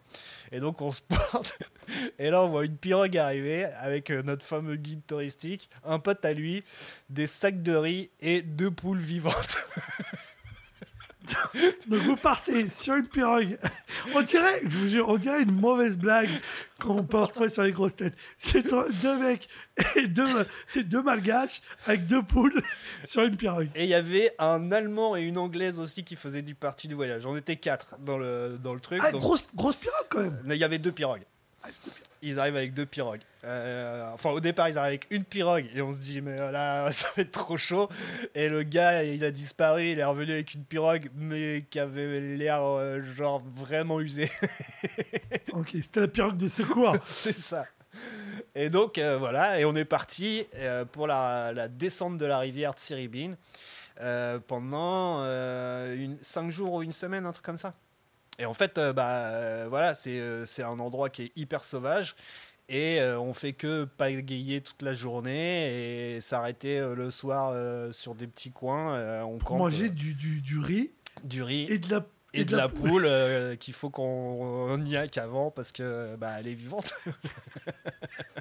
Et 0.51 0.59
donc 0.59 0.81
on 0.81 0.91
se 0.91 1.01
porte. 1.07 1.57
Et 2.19 2.29
là 2.29 2.43
on 2.43 2.49
voit 2.49 2.65
une 2.65 2.75
pirogue 2.75 3.17
arriver 3.17 3.63
avec 3.65 4.09
notre 4.09 4.45
fameux 4.45 4.75
guide 4.75 5.01
touristique, 5.07 5.69
un 5.85 5.99
pote 5.99 6.25
à 6.25 6.33
lui, 6.33 6.63
des 7.09 7.25
sacs 7.27 7.61
de 7.63 7.73
riz 7.75 8.09
et 8.19 8.41
deux 8.41 8.71
poules 8.71 8.99
vivantes. 8.99 9.57
Donc 11.87 11.99
vous 12.01 12.15
partez 12.15 12.69
sur 12.69 12.95
une 12.95 13.07
pirogue. 13.07 13.57
On 14.13 14.21
dirait, 14.21 14.61
je 14.67 14.77
vous 14.77 14.87
jure, 14.87 15.09
on 15.09 15.17
dirait 15.17 15.41
une 15.43 15.51
mauvaise 15.51 15.95
blague 15.97 16.29
qu'on 16.79 17.03
peut 17.03 17.17
retrouver 17.21 17.49
sur 17.49 17.63
les 17.63 17.71
grosses 17.71 17.95
têtes. 17.95 18.15
C'est 18.37 18.63
deux 18.63 19.17
mecs 19.19 19.47
et 19.95 20.07
deux, 20.07 20.27
et 20.75 20.83
deux 20.83 21.01
malgaches 21.01 21.61
avec 21.85 22.07
deux 22.07 22.21
poules 22.23 22.61
sur 23.05 23.23
une 23.23 23.37
pirogue. 23.37 23.69
Et 23.75 23.83
il 23.83 23.89
y 23.89 23.93
avait 23.93 24.31
un 24.39 24.71
Allemand 24.71 25.15
et 25.15 25.21
une 25.21 25.37
Anglaise 25.37 25.79
aussi 25.79 26.03
qui 26.03 26.15
faisaient 26.15 26.41
du 26.41 26.55
parti 26.55 26.87
du 26.87 26.95
voyage. 26.95 27.25
On 27.25 27.35
était 27.37 27.55
quatre 27.55 27.97
dans 27.99 28.17
le, 28.17 28.57
dans 28.61 28.73
le 28.73 28.79
truc. 28.79 28.99
Ah, 29.03 29.11
donc- 29.11 29.21
grosse, 29.21 29.45
grosse 29.55 29.75
pirogue 29.77 30.07
quand 30.09 30.21
même. 30.21 30.39
Il 30.49 30.55
y 30.57 30.63
avait 30.63 30.77
deux 30.79 30.91
pirogues. 30.91 31.23
Ils 32.23 32.39
arrivent 32.39 32.55
avec 32.55 32.73
deux 32.73 32.85
pirogues. 32.85 33.21
Euh, 33.43 34.09
enfin, 34.13 34.31
au 34.31 34.39
départ, 34.39 34.69
ils 34.69 34.77
arrivent 34.77 34.89
avec 34.89 35.07
une 35.11 35.25
pirogue 35.25 35.65
et 35.75 35.81
on 35.81 35.91
se 35.91 35.97
dit, 35.97 36.21
mais 36.21 36.37
là, 36.51 36.91
ça 36.91 37.07
va 37.15 37.21
être 37.21 37.31
trop 37.31 37.57
chaud. 37.57 37.89
Et 38.33 38.49
le 38.49 38.63
gars, 38.63 39.03
il 39.03 39.23
a 39.23 39.31
disparu, 39.31 39.89
il 39.89 39.99
est 39.99 40.03
revenu 40.03 40.31
avec 40.31 40.53
une 40.53 40.63
pirogue, 40.63 41.09
mais 41.15 41.65
qui 41.69 41.79
avait 41.79 42.19
l'air 42.19 42.63
euh, 42.63 43.01
genre 43.03 43.43
vraiment 43.55 43.99
usé. 43.99 44.29
Ok, 45.53 45.69
c'était 45.73 45.99
la 45.99 46.07
pirogue 46.07 46.37
de 46.37 46.47
secours. 46.47 46.95
C'est 47.07 47.37
ça. 47.37 47.65
Et 48.55 48.69
donc, 48.71 48.97
euh, 48.97 49.17
voilà, 49.17 49.59
et 49.59 49.65
on 49.65 49.75
est 49.75 49.85
parti 49.85 50.47
euh, 50.55 50.83
pour 50.83 51.05
la, 51.05 51.51
la 51.53 51.67
descente 51.67 52.17
de 52.17 52.25
la 52.25 52.39
rivière 52.39 52.73
Tsiribine 52.73 53.35
euh, 54.01 54.39
pendant 54.39 55.19
euh, 55.21 55.95
une, 55.95 56.17
cinq 56.21 56.49
jours 56.49 56.73
ou 56.73 56.81
une 56.81 56.91
semaine, 56.91 57.25
un 57.25 57.31
truc 57.31 57.45
comme 57.45 57.57
ça. 57.57 57.73
Et 58.39 58.45
en 58.45 58.53
fait, 58.53 58.77
euh, 58.77 58.93
bah, 58.93 59.25
euh, 59.25 59.67
voilà, 59.69 59.95
c'est 59.95 60.19
euh, 60.19 60.45
c'est 60.45 60.63
un 60.63 60.79
endroit 60.79 61.09
qui 61.09 61.23
est 61.23 61.31
hyper 61.35 61.63
sauvage. 61.63 62.15
Et 62.69 63.01
euh, 63.01 63.19
on 63.19 63.33
fait 63.33 63.53
que 63.53 63.83
pagayer 63.83 64.61
toute 64.61 64.81
la 64.81 64.93
journée 64.93 66.15
et 66.15 66.21
s'arrêter 66.21 66.79
euh, 66.79 66.95
le 66.95 67.11
soir 67.11 67.51
euh, 67.53 67.91
sur 67.91 68.15
des 68.15 68.25
petits 68.25 68.51
coins. 68.51 69.23
on 69.23 69.37
Pour 69.37 69.49
campe 69.49 69.57
manger 69.59 69.89
du, 69.89 70.13
du, 70.13 70.41
du 70.41 70.59
riz 70.59 70.91
du 71.23 71.43
riz 71.43 71.65
et 71.69 71.77
de 71.77 71.91
la, 71.91 72.05
et, 72.33 72.45
de, 72.45 72.55
la, 72.55 72.69
poule, 72.69 73.07
qu'il 73.59 73.73
faut 73.73 73.89
qu'on 73.89 74.03
on 74.03 74.83
y 74.85 74.97
aille 74.97 75.09
qu'avant 75.09 75.51
parce 75.51 75.71
que 75.71 76.15
bah, 76.15 76.35
elle 76.39 76.47
est 76.47 76.53
vivante. 76.53 76.95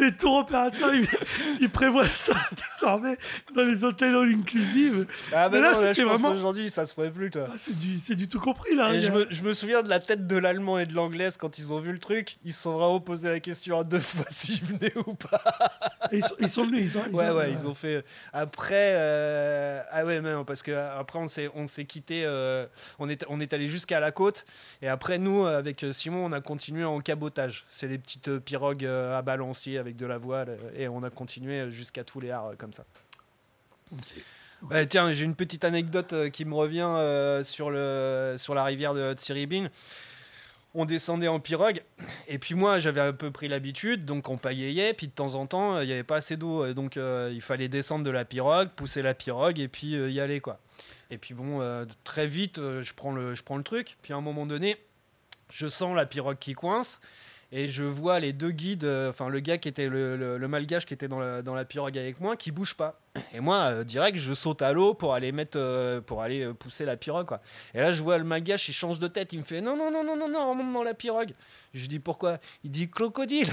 Les 0.00 0.16
tours 0.16 0.38
opérateurs 0.38 0.94
ils, 0.94 1.06
ils 1.60 1.70
prévoient 1.70 2.06
ça 2.06 2.34
désormais 2.80 3.16
dans 3.54 3.62
les 3.62 3.84
hôtels 3.84 4.14
all 4.14 4.30
inclusive. 4.30 5.06
Ah 5.32 5.48
Mais 5.50 5.60
bah 5.60 5.70
là, 5.70 5.72
non, 5.74 5.80
là, 5.82 5.92
je 5.92 6.02
pense 6.02 6.20
vraiment- 6.20 6.34
aujourd'hui 6.34 6.70
ça 6.70 6.86
se 6.86 6.94
ferait 6.94 7.10
plus 7.10 7.30
toi. 7.30 7.48
Ah, 7.50 7.56
c'est 7.60 7.76
du, 7.78 8.16
du 8.16 8.26
tout 8.28 8.40
compris 8.40 8.74
là. 8.74 8.92
Et 8.94 9.00
je 9.02 9.12
me, 9.12 9.26
je 9.30 9.42
me 9.42 9.52
souviens 9.52 9.82
de 9.82 9.88
la 9.88 10.00
tête 10.00 10.26
de 10.26 10.36
l'allemand 10.36 10.78
et 10.78 10.86
de 10.86 10.94
l'anglaise 10.94 11.36
quand 11.36 11.58
ils 11.58 11.72
ont 11.72 11.80
vu 11.80 11.92
le 11.92 11.98
truc, 11.98 12.36
ils 12.44 12.52
se 12.52 12.62
sont 12.62 12.72
vraiment 12.76 13.00
posé 13.00 13.28
la 13.28 13.40
question 13.40 13.78
à 13.78 13.84
deux 13.84 14.00
fois 14.00 14.26
s'ils 14.30 14.62
venaient 14.64 14.92
ou 15.06 15.14
pas. 15.14 15.42
Et 16.12 16.18
Ils, 16.18 16.24
sont, 16.24 16.34
ils 16.40 16.48
sont 16.50 16.66
venus. 16.66 16.92
Ils 16.94 16.98
ont, 16.98 17.16
Ouais 17.16 17.30
ouais, 17.30 17.50
ils 17.50 17.66
ont 17.66 17.74
fait 17.74 18.04
après 18.32 18.92
euh, 18.94 19.82
ah 19.90 20.04
ouais 20.04 20.20
mais 20.20 20.32
non, 20.32 20.44
parce 20.44 20.62
que 20.62 20.72
après 20.72 21.18
on 21.18 21.28
s'est 21.28 21.50
on 21.54 21.66
s'est 21.66 21.84
quitté 21.84 22.22
euh, 22.24 22.66
on 22.98 23.08
est 23.08 23.24
on 23.28 23.40
est 23.40 23.52
allé 23.52 23.68
jusqu'à 23.68 24.00
la 24.00 24.10
côte 24.10 24.44
et 24.82 24.88
après 24.88 25.18
nous 25.18 25.44
avec 25.46 25.84
Simon 25.92 26.24
on 26.26 26.32
a 26.32 26.40
continué 26.40 26.84
en 26.84 27.00
cabotage. 27.00 27.64
C'est 27.68 27.88
des 27.88 27.98
petites 27.98 28.28
euh, 28.28 28.40
pirogues 28.40 28.84
euh, 28.84 29.16
à 29.18 29.22
balancier 29.22 29.78
avec 29.84 29.96
de 29.96 30.06
la 30.06 30.18
voile 30.18 30.50
euh, 30.50 30.70
et 30.76 30.88
on 30.88 31.02
a 31.02 31.10
continué 31.10 31.70
jusqu'à 31.70 32.04
tous 32.04 32.20
les 32.20 32.30
arts 32.30 32.48
euh, 32.48 32.54
comme 32.56 32.72
ça. 32.72 32.84
Ouais, 34.70 34.86
tiens, 34.86 35.12
j'ai 35.12 35.24
une 35.24 35.34
petite 35.34 35.64
anecdote 35.64 36.12
euh, 36.14 36.30
qui 36.30 36.44
me 36.46 36.54
revient 36.54 36.88
euh, 36.96 37.44
sur, 37.44 37.70
le, 37.70 38.36
sur 38.38 38.54
la 38.54 38.64
rivière 38.64 38.94
de 38.94 39.12
Tsiribine. 39.12 39.70
On 40.76 40.86
descendait 40.86 41.28
en 41.28 41.38
pirogue, 41.38 41.84
et 42.26 42.38
puis 42.40 42.56
moi 42.56 42.80
j'avais 42.80 43.00
un 43.00 43.12
peu 43.12 43.30
pris 43.30 43.46
l'habitude, 43.46 44.04
donc 44.04 44.28
on 44.28 44.36
pagayait, 44.36 44.92
puis 44.92 45.06
de 45.06 45.12
temps 45.12 45.36
en 45.36 45.46
temps 45.46 45.80
il 45.80 45.86
n'y 45.86 45.92
avait 45.92 46.02
pas 46.02 46.16
assez 46.16 46.36
d'eau, 46.36 46.72
donc 46.72 46.96
euh, 46.96 47.30
il 47.32 47.42
fallait 47.42 47.68
descendre 47.68 48.04
de 48.04 48.10
la 48.10 48.24
pirogue, 48.24 48.70
pousser 48.70 49.00
la 49.00 49.14
pirogue, 49.14 49.60
et 49.60 49.68
puis 49.68 49.94
euh, 49.94 50.10
y 50.10 50.18
aller 50.18 50.40
quoi. 50.40 50.58
Et 51.10 51.18
puis 51.18 51.32
bon, 51.32 51.60
très 52.02 52.26
vite 52.26 52.56
je, 52.56 52.92
prends 52.92 53.12
le, 53.12 53.34
je 53.34 53.44
prends 53.44 53.56
le 53.56 53.62
truc, 53.62 53.98
puis 54.02 54.14
à 54.14 54.16
un 54.16 54.20
moment 54.20 54.46
donné, 54.46 54.76
je 55.48 55.68
sens 55.68 55.94
la 55.94 56.06
pirogue 56.06 56.38
qui 56.40 56.54
coince, 56.54 57.00
et 57.56 57.68
je 57.68 57.84
vois 57.84 58.18
les 58.18 58.32
deux 58.32 58.50
guides, 58.50 58.82
euh, 58.82 59.10
enfin 59.10 59.28
le 59.28 59.38
gars 59.38 59.58
qui 59.58 59.68
était 59.68 59.88
le, 59.88 60.48
malgache 60.48 60.86
qui 60.86 60.92
était 60.92 61.06
dans 61.06 61.20
la, 61.20 61.64
pirogue 61.64 61.96
avec 61.96 62.20
moi, 62.20 62.36
qui 62.36 62.50
bouge 62.50 62.74
pas. 62.74 63.00
Et 63.32 63.38
moi, 63.38 63.58
euh, 63.66 63.84
direct, 63.84 64.18
je 64.18 64.34
saute 64.34 64.60
à 64.60 64.72
l'eau 64.72 64.92
pour 64.92 65.14
aller 65.14 65.30
mettre, 65.30 65.56
euh, 65.56 66.00
pour 66.00 66.20
aller 66.20 66.52
pousser 66.52 66.84
la 66.84 66.96
pirogue. 66.96 67.30
Et 67.72 67.78
là, 67.78 67.92
je 67.92 68.02
vois 68.02 68.18
le 68.18 68.24
malgache, 68.24 68.68
il 68.68 68.72
change 68.72 68.98
de 68.98 69.06
tête, 69.06 69.32
il 69.32 69.38
me 69.38 69.44
fait 69.44 69.60
non, 69.60 69.76
non, 69.76 69.92
non, 69.92 70.02
non, 70.02 70.16
non, 70.16 70.28
non, 70.28 70.50
remonte 70.50 70.72
dans 70.72 70.82
la 70.82 70.94
pirogue. 70.94 71.32
Je 71.74 71.86
dis 71.86 72.00
pourquoi? 72.00 72.38
Il 72.64 72.72
dit 72.72 72.90
crocodile. 72.90 73.52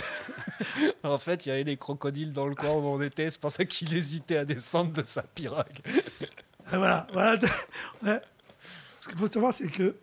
en 1.03 1.19
fait, 1.19 1.45
il 1.45 1.49
y 1.49 1.51
avait 1.51 1.63
des 1.63 1.77
crocodiles 1.77 2.33
dans 2.33 2.47
le 2.47 2.55
coin 2.55 2.71
où 2.71 2.83
on 2.83 3.01
était, 3.03 3.29
c'est 3.29 3.39
pour 3.39 3.51
ça 3.51 3.65
qu'il 3.65 3.93
hésitait 3.93 4.37
à 4.37 4.45
descendre 4.45 4.93
de 4.93 5.03
sa 5.03 5.21
pirogue. 5.21 5.79
Et 5.85 6.75
voilà, 6.75 7.05
voilà. 7.13 7.39
Ce 8.99 9.09
qu'il 9.09 9.17
faut 9.19 9.27
savoir, 9.27 9.53
c'est 9.53 9.69
que 9.69 9.95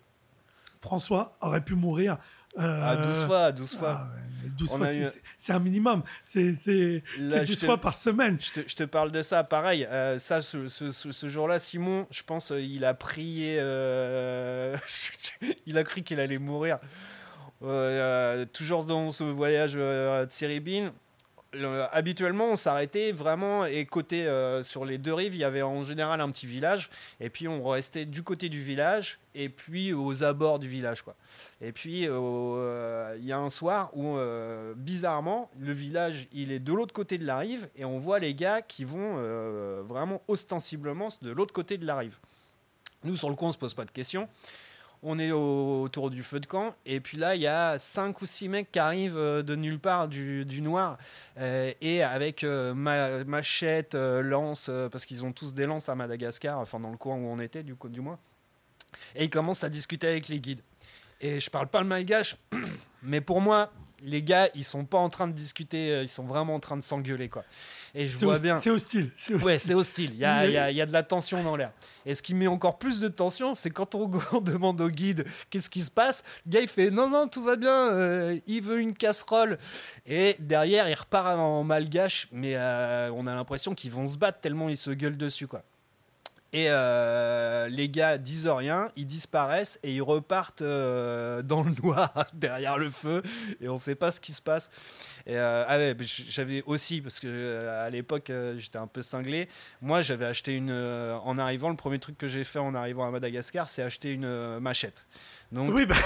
François 0.78 1.32
aurait 1.40 1.64
pu 1.64 1.74
mourir. 1.74 2.18
À 2.58 2.96
12 2.96 3.24
fois, 3.24 3.52
12 3.52 3.76
fois. 3.76 4.08
ah 4.10 4.14
ouais, 4.44 4.50
12 4.58 4.68
On 4.72 4.76
fois, 4.78 4.86
c'est- 4.88 4.98
eu- 4.98 5.04
c'est- 5.04 5.22
c'est 5.36 5.52
un 5.52 5.58
minimum. 5.60 6.02
C'est 6.24 6.54
c'est- 6.54 7.02
Là, 7.18 7.30
c'est 7.38 7.40
je 7.46 7.52
12 7.52 7.60
te- 7.60 7.66
fois 7.66 7.78
par 7.78 7.94
semaine. 7.94 8.36
Je 8.40 8.60
te, 8.60 8.68
je 8.68 8.74
te 8.76 8.82
parle 8.84 9.10
de 9.12 9.22
ça, 9.22 9.42
pareil. 9.44 9.86
euh, 9.90 10.18
ça, 10.18 10.42
ce, 10.42 10.66
ce- 10.68 10.90
ce- 10.90 11.12
ce 11.12 11.28
jour-là, 11.28 11.58
Simon, 11.58 12.06
je 12.10 12.22
pense, 12.22 12.50
euh, 12.52 12.60
il 12.60 12.84
a 12.84 12.94
prié. 12.94 13.58
euh, 13.60 14.76
il 15.66 15.78
a 15.78 15.84
cru 15.84 16.02
qu'il 16.02 16.18
allait 16.20 16.38
mourir. 16.38 16.78
Euh, 17.62 18.44
toujours 18.52 18.84
dans 18.84 19.10
ce 19.10 19.24
voyage 19.24 19.76
à 19.76 20.26
Tsiribine, 20.26 20.92
le- 21.52 21.84
habituellement, 21.92 22.46
on 22.50 22.56
s'arrêtait 22.56 23.12
vraiment 23.12 23.64
et 23.64 23.84
côté 23.86 24.26
euh, 24.26 24.62
sur 24.62 24.84
les 24.84 24.98
deux 24.98 25.14
rives, 25.14 25.34
il 25.34 25.38
y 25.40 25.44
avait 25.44 25.62
en 25.62 25.82
général 25.82 26.20
un 26.20 26.30
petit 26.30 26.46
village 26.46 26.90
et 27.20 27.30
puis 27.30 27.48
on 27.48 27.66
restait 27.68 28.04
du 28.04 28.22
côté 28.22 28.48
du 28.48 28.62
village 28.62 29.18
et 29.34 29.48
puis 29.48 29.92
aux 29.92 30.22
abords 30.24 30.58
du 30.58 30.68
village 30.68 31.02
quoi. 31.02 31.14
Et 31.60 31.72
puis 31.72 32.06
euh, 32.06 33.16
il 33.18 33.24
y 33.24 33.32
a 33.32 33.38
un 33.38 33.50
soir 33.50 33.90
où 33.94 34.16
euh, 34.16 34.74
bizarrement 34.76 35.50
le 35.58 35.72
village 35.72 36.28
il 36.32 36.52
est 36.52 36.58
de 36.58 36.72
l'autre 36.72 36.92
côté 36.92 37.18
de 37.18 37.24
la 37.26 37.38
rive 37.38 37.68
et 37.76 37.84
on 37.84 37.98
voit 37.98 38.18
les 38.18 38.34
gars 38.34 38.60
qui 38.62 38.84
vont 38.84 39.16
euh, 39.18 39.82
vraiment 39.86 40.22
ostensiblement 40.28 41.08
de 41.22 41.30
l'autre 41.30 41.52
côté 41.54 41.78
de 41.78 41.86
la 41.86 41.96
rive. 41.96 42.18
Nous 43.04 43.16
sur 43.16 43.30
le 43.30 43.36
coup 43.36 43.46
on 43.46 43.52
se 43.52 43.58
pose 43.58 43.74
pas 43.74 43.84
de 43.84 43.90
questions. 43.90 44.28
On 45.02 45.18
est 45.18 45.30
au- 45.30 45.82
autour 45.82 46.10
du 46.10 46.22
feu 46.24 46.40
de 46.40 46.46
camp 46.46 46.74
et 46.84 46.98
puis 47.00 47.16
là 47.18 47.36
il 47.36 47.42
y 47.42 47.46
a 47.46 47.78
cinq 47.78 48.20
ou 48.20 48.26
six 48.26 48.48
mecs 48.48 48.72
qui 48.72 48.78
arrivent 48.80 49.16
euh, 49.16 49.42
de 49.44 49.54
nulle 49.54 49.78
part 49.78 50.08
du, 50.08 50.44
du 50.44 50.60
noir 50.60 50.98
euh, 51.38 51.72
et 51.80 52.02
avec 52.02 52.42
euh, 52.42 52.74
ma- 52.74 53.22
machette, 53.24 53.94
lance 53.94 54.70
parce 54.90 55.06
qu'ils 55.06 55.24
ont 55.24 55.32
tous 55.32 55.54
des 55.54 55.66
lances 55.66 55.88
à 55.88 55.94
Madagascar, 55.94 56.58
enfin 56.58 56.80
dans 56.80 56.90
le 56.90 56.96
coin 56.96 57.14
où 57.16 57.26
on 57.28 57.38
était 57.38 57.62
du 57.62 57.76
coup 57.76 57.88
du 57.88 58.00
moins. 58.00 58.18
Et 59.14 59.24
ils 59.24 59.30
commencent 59.30 59.64
à 59.64 59.68
discuter 59.68 60.08
avec 60.08 60.28
les 60.28 60.40
guides. 60.40 60.62
Et 61.20 61.40
je 61.40 61.50
parle 61.50 61.68
pas 61.68 61.80
le 61.80 61.86
malgache, 61.86 62.36
mais 63.02 63.20
pour 63.20 63.40
moi 63.40 63.70
les 64.02 64.22
gars 64.22 64.48
ils 64.54 64.64
sont 64.64 64.84
pas 64.84 64.98
en 64.98 65.08
train 65.08 65.26
de 65.28 65.32
discuter, 65.32 65.90
euh, 65.92 66.02
ils 66.02 66.08
sont 66.08 66.24
vraiment 66.24 66.54
en 66.54 66.60
train 66.60 66.76
de 66.76 66.82
s'engueuler 66.82 67.28
quoi. 67.28 67.44
Et 67.94 68.06
je 68.06 68.18
C'est 68.18 68.24
vois 68.26 68.38
bien. 68.38 68.60
C'est 68.60 68.70
hostile. 68.70 69.10
c'est 69.16 69.32
hostile. 69.34 69.46
Ouais, 69.46 69.58
c'est 69.58 69.74
hostile. 69.74 70.10
Il 70.12 70.18
y 70.18 70.24
a, 70.24 70.42
Mais- 70.42 70.48
il 70.48 70.52
y 70.52 70.58
a- 70.58 70.70
il 70.70 70.76
y 70.76 70.82
a 70.82 70.86
de 70.86 70.92
la 70.92 71.02
tension 71.02 71.42
dans 71.42 71.56
l'air. 71.56 71.72
Et 72.04 72.14
ce 72.14 72.22
qui 72.22 72.34
met 72.34 72.46
encore 72.46 72.78
plus 72.78 73.00
de 73.00 73.08
tension, 73.08 73.54
c'est 73.54 73.70
quand 73.70 73.94
on, 73.94 74.10
on 74.32 74.40
demande 74.40 74.80
au 74.80 74.90
guide 74.90 75.24
qu'est-ce 75.50 75.70
qui 75.70 75.80
se 75.80 75.90
passe? 75.90 76.22
Le 76.46 76.52
gars, 76.52 76.60
il 76.60 76.68
fait 76.68 76.90
non, 76.90 77.08
non, 77.08 77.28
tout 77.28 77.42
va 77.42 77.56
bien. 77.56 77.90
euh, 77.92 78.38
il 78.46 78.62
veut 78.62 78.80
une 78.80 78.92
casserole. 78.94 79.58
Et 80.06 80.36
derrière, 80.38 80.88
il 80.88 80.94
repart 80.94 81.38
en 81.38 81.64
malgache. 81.64 82.28
Mais 82.30 82.52
euh, 82.56 83.10
on 83.14 83.26
a 83.26 83.34
l'impression 83.34 83.74
qu'ils 83.74 83.90
vont 83.90 84.06
se 84.06 84.18
battre 84.18 84.40
tellement 84.40 84.68
ils 84.68 84.76
se 84.76 84.90
gueulent 84.90 85.16
dessus, 85.16 85.46
quoi. 85.46 85.62
Et 86.54 86.68
euh, 86.70 87.68
les 87.68 87.90
gars 87.90 88.16
disent 88.16 88.48
rien, 88.48 88.90
ils 88.96 89.06
disparaissent 89.06 89.78
et 89.82 89.92
ils 89.92 90.00
repartent 90.00 90.62
euh, 90.62 91.42
dans 91.42 91.62
le 91.62 91.70
noir 91.82 92.10
derrière 92.32 92.78
le 92.78 92.88
feu 92.88 93.22
et 93.60 93.68
on 93.68 93.76
sait 93.76 93.94
pas 93.94 94.10
ce 94.10 94.18
qui 94.18 94.32
se 94.32 94.40
passe. 94.40 94.70
Et 95.26 95.36
euh, 95.36 95.64
ah 95.68 95.76
ouais, 95.76 95.94
j'avais 96.30 96.62
aussi 96.64 97.02
parce 97.02 97.20
que 97.20 97.68
à 97.68 97.90
l'époque 97.90 98.32
j'étais 98.56 98.78
un 98.78 98.86
peu 98.86 99.02
cinglé. 99.02 99.46
Moi 99.82 100.00
j'avais 100.00 100.24
acheté 100.24 100.54
une 100.54 100.72
en 100.72 101.36
arrivant 101.36 101.68
le 101.68 101.76
premier 101.76 101.98
truc 101.98 102.16
que 102.16 102.28
j'ai 102.28 102.44
fait 102.44 102.58
en 102.60 102.74
arrivant 102.74 103.06
à 103.06 103.10
Madagascar, 103.10 103.68
c'est 103.68 103.82
acheter 103.82 104.12
une 104.12 104.58
machette. 104.58 105.04
Donc 105.52 105.70
Oui, 105.74 105.84
bah, 105.84 105.96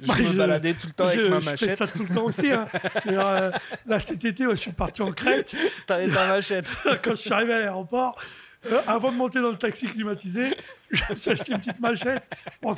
je 0.00 0.06
bah, 0.06 0.14
me 0.18 0.28
je- 0.32 0.36
baladais 0.38 0.72
tout 0.72 0.86
le 0.86 0.92
temps 0.94 1.10
je, 1.10 1.18
avec 1.20 1.30
ma 1.30 1.40
je 1.40 1.56
fais 1.58 1.66
machette. 1.66 1.78
ça 1.78 1.86
tout 1.88 2.04
le 2.04 2.14
temps 2.14 2.24
aussi. 2.24 2.50
hein. 2.52 2.66
Dire, 3.06 3.26
euh, 3.26 3.50
là, 3.86 4.00
cet 4.00 4.24
été, 4.24 4.44
je 4.44 4.54
suis 4.56 4.72
parti 4.72 5.00
en 5.02 5.10
Crète. 5.12 5.54
T'avais 5.86 6.08
ta 6.08 6.26
machette. 6.26 6.70
Quand 7.02 7.12
je 7.12 7.16
suis 7.22 7.32
arrivé 7.32 7.54
à 7.54 7.58
l'aéroport, 7.60 8.18
euh, 8.66 8.80
avant 8.86 9.12
de 9.12 9.16
monter 9.16 9.40
dans 9.40 9.50
le 9.50 9.58
taxi 9.58 9.86
climatisé, 9.86 10.54
je 10.90 11.02
me 11.10 11.16
suis 11.16 11.30
acheté 11.30 11.52
une 11.52 11.58
petite 11.58 11.80
machette. 11.80 12.22
Bon, 12.62 12.74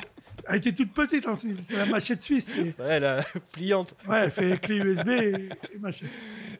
elle 0.47 0.55
était 0.57 0.73
toute 0.73 0.93
petite, 0.93 1.27
hein, 1.27 1.37
c'est 1.37 1.75
la 1.75 1.85
machette 1.85 2.21
suisse. 2.21 2.49
Ouais, 2.79 2.99
la 2.99 3.23
pliante. 3.51 3.95
Ouais, 4.07 4.25
elle 4.25 4.31
fait 4.31 4.61
clé 4.61 4.77
USB 4.77 5.09
et, 5.09 5.49
et 5.73 5.77
machette. 5.79 6.09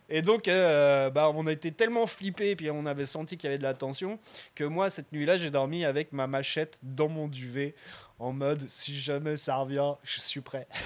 Et 0.10 0.22
donc, 0.22 0.48
euh, 0.48 1.10
bah, 1.10 1.32
on 1.34 1.48
a 1.48 1.52
été 1.52 1.72
tellement 1.72 2.08
flippés, 2.08 2.56
puis 2.56 2.72
on 2.72 2.86
avait 2.86 3.06
senti 3.06 3.38
qu'il 3.38 3.48
y 3.48 3.52
avait 3.52 3.58
de 3.58 3.64
la 3.64 3.74
tension, 3.74 4.20
que 4.56 4.64
moi, 4.64 4.90
cette 4.90 5.12
nuit-là, 5.12 5.38
j'ai 5.38 5.52
dormi 5.52 5.84
avec 5.84 6.14
ma 6.14 6.28
machette 6.28 6.80
dans 6.82 7.10
mon 7.10 7.28
duvet, 7.28 7.76
en 8.20 8.32
mode 8.32 8.64
si 8.68 8.98
jamais 8.98 9.36
ça 9.36 9.58
revient, 9.58 9.94
je 10.04 10.20
suis 10.20 10.42
prêt. 10.42 10.68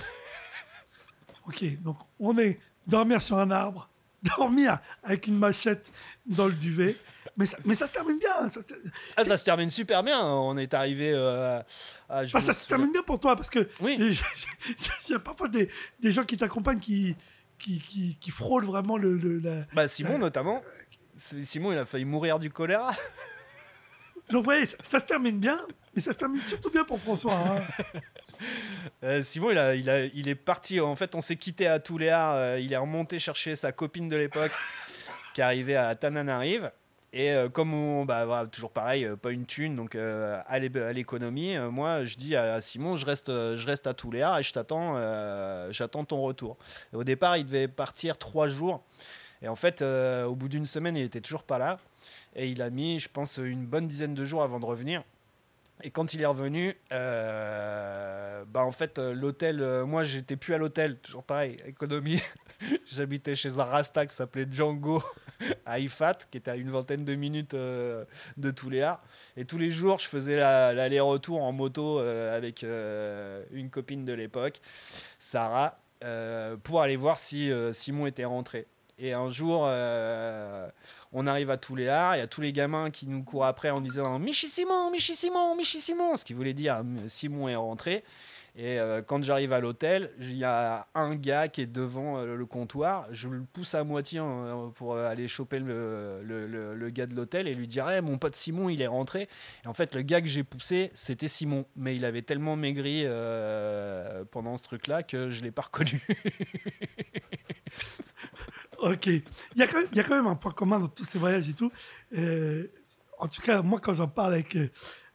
Ok, 1.48 1.82
donc 1.82 1.98
on 2.20 2.38
est 2.38 2.60
dormir 2.86 3.20
sur 3.20 3.40
un 3.40 3.50
arbre, 3.50 3.90
dormir 4.38 4.78
avec 5.02 5.26
une 5.26 5.38
machette 5.38 5.92
dans 6.28 6.46
le 6.46 6.54
duvet. 6.54 6.96
Mais 7.38 7.46
ça, 7.46 7.58
mais 7.66 7.76
ça 7.76 7.88
se 7.88 7.94
termine 7.94 8.20
bien. 8.20 8.50
Ça, 8.50 8.62
se- 8.62 8.74
Ah, 9.18 9.24
ça 9.24 9.38
se 9.38 9.44
termine 9.46 9.70
super 9.70 10.04
bien. 10.04 10.22
On 10.24 10.58
est 10.58 10.74
arrivé 10.74 11.12
euh, 11.14 11.62
à. 12.10 12.24
Enfin, 12.24 12.42
ça 12.42 12.54
se 12.54 12.68
termine 12.68 12.92
bien 12.92 13.04
pour 13.04 13.20
toi 13.20 13.36
parce 13.36 13.50
que 13.50 13.70
Oui. 13.82 13.98
il 15.08 15.12
y 15.12 15.16
a 15.16 15.20
parfois 15.20 15.48
des, 15.48 15.70
des 16.00 16.12
gens 16.12 16.24
qui 16.26 16.36
t'accompagnent 16.38 16.80
qui, 16.80 17.16
qui, 17.58 17.82
qui, 18.20 18.32
vraiment 18.32 18.98
le, 18.98 19.16
le- 19.18 19.40
la... 19.40 19.66
Bah, 19.74 19.88
Simon, 19.88 20.18
notamment. 20.18 20.62
Simon, 21.18 21.72
il 21.72 21.78
a 21.78 21.86
failli 21.86 22.06
mourir 22.06 22.40
du 22.40 22.50
choléra. 22.50 22.92
Donc, 24.30 24.40
vous 24.40 24.44
voyez, 24.46 24.66
ça, 24.66 24.78
ça 24.82 25.00
se 25.00 25.06
termine 25.06 25.40
bien, 25.40 25.60
mais 25.96 26.02
ça 26.02 26.14
se 26.14 26.18
termine 26.18 26.42
surtout 26.48 26.70
bien 26.70 26.84
pour 26.84 27.00
François. 27.00 27.34
hein. 27.36 27.62
Euh, 29.04 29.22
Simon, 29.22 29.52
il, 29.52 29.58
a, 29.60 29.76
il, 29.76 29.88
a, 29.88 30.06
il 30.06 30.28
est 30.28 30.34
parti. 30.36 30.80
En 30.80 30.96
fait, 30.96 31.14
on 31.14 31.22
s'est 31.22 31.36
quitté 31.36 31.68
à 31.68 31.80
Touléar. 31.80 32.34
euh, 32.34 32.60
il 32.60 32.74
est 32.74 32.78
remonté 32.78 33.20
chercher 33.20 33.56
sa 33.56 33.72
copine 33.72 34.10
de 34.10 34.16
l'époque 34.16 34.52
qui 35.36 35.44
arrivait 35.44 35.76
à 35.76 35.94
Tananarive. 35.94 36.72
Et 37.14 37.32
euh, 37.32 37.50
comme 37.50 37.74
on, 37.74 38.06
bah, 38.06 38.48
toujours 38.50 38.72
pareil, 38.72 39.04
euh, 39.04 39.18
pas 39.18 39.32
une 39.32 39.46
thune, 39.46 39.76
donc 39.76 39.96
euh, 39.96 40.42
à 40.48 40.60
l'é- 40.60 40.82
à 40.82 40.94
l'économie, 40.94 41.58
euh, 41.58 41.70
moi 41.70 42.06
je 42.06 42.16
dis 42.16 42.38
à 42.38 42.62
Simon, 42.62 42.96
je 42.96 43.06
reste, 43.06 43.28
je 43.28 43.66
reste 43.66 43.86
à 43.86 43.94
Touléar 43.94 44.40
et 44.40 44.44
je 44.44 44.54
t'attends, 44.54 44.96
j'attends 45.72 46.06
ton 46.06 46.22
retour. 46.22 46.58
Et 46.94 46.96
au 46.96 47.04
départ, 47.04 47.36
il 47.38 47.46
devait 47.46 47.68
partir 47.68 48.18
trois 48.18 48.48
jours. 48.48 48.82
Et 49.42 49.48
en 49.48 49.56
fait, 49.56 49.82
au 49.82 50.36
bout 50.36 50.48
d'une 50.48 50.66
semaine, 50.66 50.96
il 50.96 51.04
était 51.04 51.20
toujours 51.22 51.44
pas 51.44 51.58
là. 51.58 51.80
Et 52.36 52.48
il 52.48 52.62
a 52.62 52.70
mis, 52.70 53.00
je 53.00 53.10
pense, 53.10 53.38
une 53.38 53.66
bonne 53.66 53.88
dizaine 53.88 54.14
de 54.14 54.24
jours 54.24 54.44
avant 54.44 54.60
de 54.60 54.66
revenir. 54.66 55.04
Et 55.84 55.90
quand 55.92 56.14
il 56.14 56.22
est 56.22 56.26
revenu, 56.26 56.76
euh, 56.92 58.46
bah 58.46 58.64
en 58.64 58.72
fait, 58.72 59.00
euh, 59.00 59.14
l'hôtel, 59.14 59.62
euh, 59.62 59.86
moi 59.86 60.04
j'étais 60.04 60.36
plus 60.36 60.54
à 60.54 60.58
l'hôtel, 60.58 60.98
toujours 61.00 61.24
pareil, 61.24 61.58
économie. 61.66 62.22
J'habitais 62.86 63.36
chez 63.36 63.58
un 63.60 63.64
Rasta 63.64 64.06
qui 64.06 64.16
s'appelait 64.16 64.46
Django 64.50 65.02
à 65.66 65.80
Ifat, 65.80 66.18
qui 66.30 66.38
était 66.38 66.52
à 66.52 66.56
une 66.56 66.70
vingtaine 66.70 67.04
de 67.04 67.16
minutes 67.16 67.56
euh, 67.56 68.06
de 68.38 68.52
Touléar. 68.52 69.02
Et 69.38 69.46
tous 69.46 69.58
les 69.58 69.72
jours, 69.72 69.98
je 70.00 70.08
faisais 70.08 70.38
la- 70.38 70.72
l'aller-retour 70.74 71.42
en 71.42 71.52
moto 71.52 72.00
avec 72.00 72.64
une 72.64 73.70
copine 73.72 74.06
de 74.06 74.14
l'époque, 74.14 74.62
Sarah, 75.18 75.80
pour 76.64 76.82
aller 76.82 76.96
voir 76.96 77.18
si 77.18 77.52
Simon 77.72 78.06
était 78.06 78.26
rentré. 78.26 78.68
Et 79.04 79.14
un 79.14 79.30
jour, 79.30 79.64
euh, 79.66 80.70
on 81.12 81.26
arrive 81.26 81.50
à 81.50 81.58
Touléar, 81.58 82.16
il 82.16 82.20
y 82.20 82.22
a 82.22 82.28
tous 82.28 82.42
les 82.42 82.54
gamins 82.54 82.92
qui 82.92 83.08
nous 83.08 83.24
courent 83.24 83.46
après 83.46 83.72
en 83.72 83.82
disant 83.82 84.20
Michi 84.20 84.48
Simon, 84.48 84.92
Michi 84.92 85.16
Simon, 85.16 85.56
Michi 85.56 85.82
Simon, 85.82 86.16
ce 86.16 86.24
qui 86.24 86.34
voulait 86.34 86.54
dire 86.54 86.84
Simon 87.08 87.50
est 87.50 87.56
rentré. 87.56 88.04
Et 88.56 88.80
euh, 88.80 89.02
quand 89.02 89.24
j'arrive 89.24 89.54
à 89.54 89.62
l'hôtel, 89.62 90.12
il 90.20 90.36
y 90.36 90.44
a 90.44 90.88
un 90.94 91.16
gars 91.16 91.48
qui 91.48 91.62
est 91.62 91.72
devant 91.72 92.18
euh, 92.18 92.36
le 92.36 92.46
comptoir. 92.46 93.08
Je 93.12 93.30
le 93.30 93.44
pousse 93.44 93.76
à 93.76 93.86
moitié 93.86 94.20
euh, 94.20 94.68
pour 94.76 94.94
euh, 94.94 95.10
aller 95.10 95.30
choper 95.30 95.60
le, 95.60 96.90
gars 96.90 97.06
de 97.06 97.16
l'hôtel 97.16 97.48
et 97.48 97.56
lui 97.56 97.68
dire 97.68 97.90
Eh, 97.90 98.02
Mon 98.02 98.18
pote 98.18 98.36
Simon, 98.36 98.68
il 98.68 98.82
est 98.82 98.88
rentré. 98.88 99.30
Et 99.64 99.68
en 99.68 99.74
fait, 99.74 99.96
le 99.96 100.02
gars 100.02 100.20
que 100.20 100.28
j'ai 100.28 100.44
poussé, 100.44 100.92
c'était 100.94 101.30
Simon. 101.30 101.66
Mais 101.78 101.96
il 101.96 102.04
avait 102.04 102.24
tellement 102.24 102.58
maigri 102.58 103.04
euh, 103.06 104.26
pendant 104.30 104.58
ce 104.58 104.64
truc-là 104.64 105.02
que 105.04 105.30
je 105.30 105.40
ne 105.40 105.46
l'ai 105.46 105.52
pas 105.52 105.64
reconnu. 105.64 106.06
Ok. 108.82 109.08
Il 109.08 109.24
y, 109.56 109.62
a 109.62 109.68
quand 109.68 109.78
même, 109.78 109.88
il 109.92 109.98
y 109.98 110.00
a 110.00 110.04
quand 110.04 110.16
même 110.16 110.28
un 110.28 110.36
point 110.36 110.52
commun 110.52 110.80
dans 110.80 110.88
tous 110.88 111.06
ces 111.06 111.20
voyages 111.20 111.48
et 111.48 111.54
tout. 111.54 111.72
Euh, 112.18 112.66
en 113.20 113.28
tout 113.28 113.42
cas, 113.42 113.62
moi, 113.62 113.80
quand 113.80 113.94
j'en 113.94 114.08
parle 114.08 114.34
avec, 114.34 114.56
euh, 114.56 114.70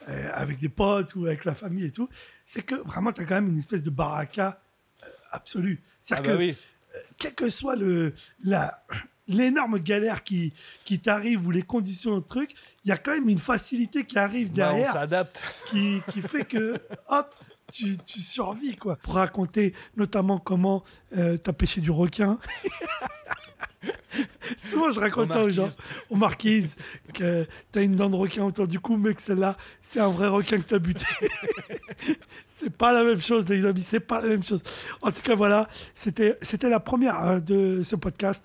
euh, 0.08 0.30
avec 0.32 0.60
des 0.60 0.68
potes 0.68 1.14
ou 1.16 1.26
avec 1.26 1.44
la 1.44 1.54
famille 1.54 1.86
et 1.86 1.90
tout, 1.90 2.08
c'est 2.44 2.62
que 2.62 2.76
vraiment, 2.76 3.12
tu 3.12 3.22
as 3.22 3.24
quand 3.24 3.34
même 3.34 3.48
une 3.48 3.58
espèce 3.58 3.82
de 3.82 3.90
baraka 3.90 4.60
euh, 5.02 5.06
absolue. 5.32 5.82
Ah 5.82 5.90
C'est-à-dire 6.00 6.32
bah 6.32 6.32
que, 6.32 6.38
oui. 6.38 6.56
quelle 7.18 7.34
que 7.34 7.50
soit 7.50 7.74
le, 7.74 8.14
la, 8.44 8.84
l'énorme 9.28 9.80
galère 9.80 10.22
qui, 10.22 10.52
qui 10.84 11.00
t'arrive 11.00 11.44
ou 11.44 11.50
les 11.50 11.62
conditions 11.62 12.18
de 12.18 12.24
truc, 12.24 12.54
il 12.84 12.88
y 12.88 12.92
a 12.92 12.98
quand 12.98 13.12
même 13.12 13.28
une 13.28 13.40
facilité 13.40 14.04
qui 14.04 14.18
arrive 14.18 14.52
Bah, 14.52 14.68
on 14.70 14.76
derrière 14.76 14.92
s'adapte. 14.92 15.42
qui, 15.66 16.00
qui 16.12 16.22
fait 16.22 16.44
que, 16.44 16.78
hop, 17.08 17.34
tu, 17.72 17.98
tu 17.98 18.20
survis, 18.20 18.76
quoi. 18.76 18.96
Pour 18.96 19.14
raconter 19.14 19.74
notamment 19.96 20.38
comment 20.38 20.84
euh, 21.16 21.36
t'as 21.36 21.52
pêché 21.52 21.80
du 21.80 21.90
requin. 21.90 22.38
Souvent, 24.70 24.90
je 24.92 25.00
raconte 25.00 25.28
ça 25.28 25.42
aux 25.44 25.50
gens, 25.50 25.68
aux 26.10 26.16
marquises, 26.16 26.76
que 27.14 27.46
t'as 27.72 27.82
une 27.82 27.96
dent 27.96 28.08
de 28.10 28.16
requin 28.16 28.44
autour 28.44 28.66
du 28.66 28.80
cou, 28.80 28.96
mais 28.96 29.14
que 29.14 29.22
celle-là, 29.22 29.56
c'est 29.82 30.00
un 30.00 30.08
vrai 30.08 30.28
requin 30.28 30.58
que 30.58 30.64
t'as 30.68 30.78
buté. 30.78 31.04
c'est 32.46 32.70
pas 32.70 32.92
la 32.92 33.02
même 33.04 33.20
chose, 33.20 33.48
les 33.48 33.64
amis, 33.64 33.82
c'est 33.84 34.00
pas 34.00 34.20
la 34.22 34.28
même 34.28 34.44
chose. 34.44 34.62
En 35.02 35.10
tout 35.10 35.22
cas, 35.22 35.34
voilà, 35.34 35.68
c'était, 35.94 36.38
c'était 36.42 36.68
la 36.70 36.80
première 36.80 37.22
euh, 37.24 37.40
de 37.40 37.82
ce 37.82 37.96
podcast. 37.96 38.42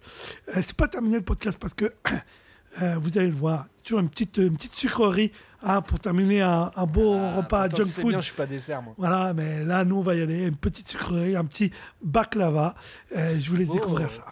Euh, 0.50 0.62
c'est 0.64 0.76
pas 0.76 0.88
terminé 0.88 1.18
le 1.18 1.24
podcast 1.24 1.58
parce 1.60 1.74
que 1.74 1.86
euh, 2.82 2.96
vous 3.02 3.18
allez 3.18 3.28
le 3.28 3.36
voir, 3.36 3.66
toujours 3.84 4.00
une 4.02 4.10
petite, 4.10 4.38
une 4.38 4.56
petite 4.58 4.76
sucrerie 4.76 5.32
hein, 5.64 5.82
pour 5.82 6.00
terminer 6.00 6.42
un, 6.42 6.72
un 6.76 6.86
beau 6.86 7.12
repas 7.36 7.64
Ah, 7.64 7.70
Pourtant, 7.70 7.84
junk 7.84 7.90
food. 8.02 8.10
bien, 8.10 8.20
je 8.22 8.26
suis 8.26 8.36
pas 8.36 8.46
dessert, 8.48 8.82
moi. 8.82 8.94
Voilà, 8.98 9.34
mais 9.34 9.64
là, 9.64 9.86
nous, 9.86 9.98
on 9.98 10.02
va 10.02 10.16
y 10.16 10.22
aller. 10.22 10.46
Une 10.48 10.56
petite 10.58 10.88
sucrerie, 10.90 11.36
un 11.36 11.46
petit 11.46 11.72
baklava. 12.04 12.76
Euh, 13.16 13.38
je 13.40 13.50
vous 13.50 13.56
laisse 13.56 13.68
Oh. 13.70 13.74
découvrir 13.76 14.12
ça. 14.12 14.26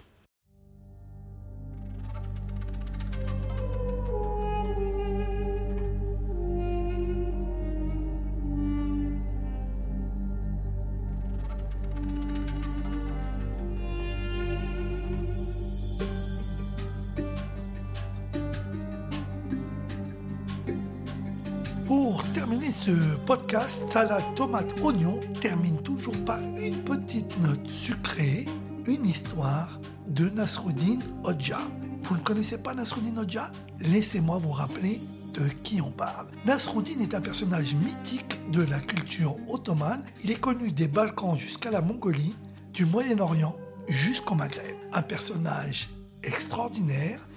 Pour 21.90 22.24
terminer 22.36 22.72
ce 22.72 22.92
podcast, 23.26 23.82
salade 23.92 24.24
tomate 24.36 24.80
oignon 24.84 25.20
termine 25.42 25.82
toujours 25.82 26.24
par 26.24 26.38
une 26.38 26.84
petite 26.84 27.36
note 27.42 27.68
sucrée, 27.68 28.46
une 28.86 29.08
histoire 29.08 29.80
de 30.06 30.30
Nasruddin 30.30 31.00
Hodja. 31.24 31.58
Vous 32.04 32.14
ne 32.14 32.22
connaissez 32.22 32.60
pas 32.60 32.76
Nasruddin 32.76 33.18
Hodja? 33.18 33.52
Laissez-moi 33.80 34.38
vous 34.38 34.52
rappeler 34.52 35.02
de 35.34 35.50
qui 35.64 35.82
on 35.82 35.90
parle. 35.90 36.28
Nasruddin 36.46 37.00
est 37.00 37.16
un 37.16 37.22
personnage 37.22 37.74
mythique 37.74 38.40
de 38.52 38.62
la 38.62 38.82
culture 38.82 39.38
ottomane. 39.48 40.04
Il 40.24 40.30
est 40.30 40.40
connu 40.40 40.72
des 40.72 40.88
Balkans 40.88 41.36
jusqu'à 41.36 41.72
la 41.72 41.82
Mongolie, 41.82 42.36
du 42.72 42.86
Moyen-Orient 42.86 43.56
jusqu'au 43.88 44.36
Maghreb. 44.36 44.76
Un 44.94 45.02
personnage 45.02 45.90
extraordinaire, 46.22 47.28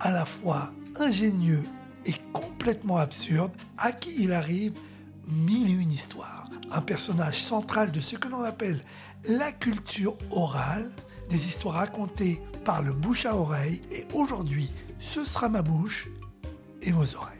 à 0.00 0.10
la 0.10 0.26
fois 0.26 0.72
ingénieux 0.98 1.62
et 2.06 2.14
complètement 2.32 2.96
absurde, 2.96 3.52
à 3.78 3.92
qui 3.92 4.22
il 4.22 4.32
arrive 4.32 4.74
mille 5.26 5.70
et 5.70 5.82
une 5.82 5.92
histoires. 5.92 6.48
Un 6.70 6.80
personnage 6.80 7.40
central 7.40 7.92
de 7.92 8.00
ce 8.00 8.16
que 8.16 8.28
l'on 8.28 8.42
appelle 8.42 8.82
la 9.24 9.52
culture 9.52 10.16
orale, 10.30 10.90
des 11.28 11.46
histoires 11.46 11.76
racontées 11.76 12.40
par 12.64 12.82
le 12.82 12.92
bouche 12.92 13.26
à 13.26 13.36
oreille, 13.36 13.82
et 13.92 14.04
aujourd'hui, 14.14 14.70
ce 14.98 15.24
sera 15.24 15.48
ma 15.48 15.62
bouche 15.62 16.08
et 16.82 16.92
vos 16.92 17.16
oreilles. 17.16 17.38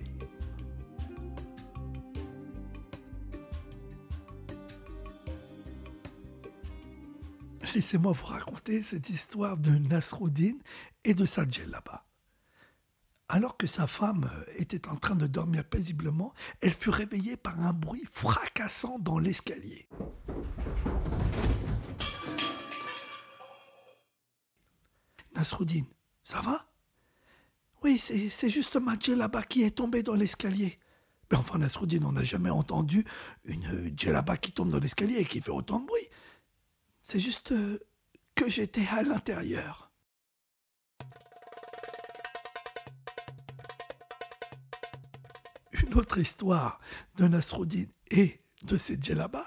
Laissez-moi 7.75 8.13
vous 8.13 8.27
raconter 8.27 8.83
cette 8.83 9.09
histoire 9.09 9.57
de 9.57 9.71
Nasruddin 9.71 10.59
et 11.05 11.15
de 11.15 11.25
là-bas. 11.71 12.05
Alors 13.35 13.57
que 13.57 13.67
sa 13.67 13.87
femme 13.87 14.31
était 14.57 14.87
en 14.89 14.97
train 14.97 15.15
de 15.15 15.27
dormir 15.27 15.65
paisiblement, 15.65 16.35
elle 16.61 16.75
fut 16.75 16.91
réveillée 16.91 17.39
par 17.39 17.59
un 17.59 17.73
bruit 17.73 18.07
fracassant 18.13 18.99
dans 18.99 19.19
l'escalier. 19.19 19.89
Nasruddin, 25.35 25.85
ça 26.23 26.43
va? 26.43 26.71
Oui, 27.83 27.99
c'est 27.99 28.51
juste 28.51 28.77
là-bas 29.09 29.43
qui 29.45 29.63
est 29.63 29.79
tombé 29.79 30.03
dans 30.03 30.15
l'escalier. 30.15 30.79
Mais 31.31 31.39
enfin, 31.39 31.57
Nasruddin, 31.57 32.05
on 32.05 32.13
n'a 32.13 32.25
jamais 32.25 32.51
entendu 32.51 33.03
une 33.47 33.95
djellaba 33.97 34.37
qui 34.37 34.53
tombe 34.53 34.69
dans 34.69 34.79
l'escalier 34.79 35.21
et 35.21 35.25
qui 35.25 35.41
fait 35.41 35.51
autant 35.51 35.81
de 35.81 35.87
bruit. 35.87 36.09
C'est 37.01 37.19
juste 37.19 37.53
euh, 37.53 37.79
que 38.35 38.51
j'étais 38.51 38.87
à 38.89 39.03
l'intérieur. 39.03 39.92
Une 45.93 45.99
autre 45.99 46.17
histoire 46.17 46.81
de 47.17 47.29
Nasruddin 47.29 47.85
et 48.11 48.41
de 48.63 48.79
ses 48.79 48.97
djellabas. 48.99 49.47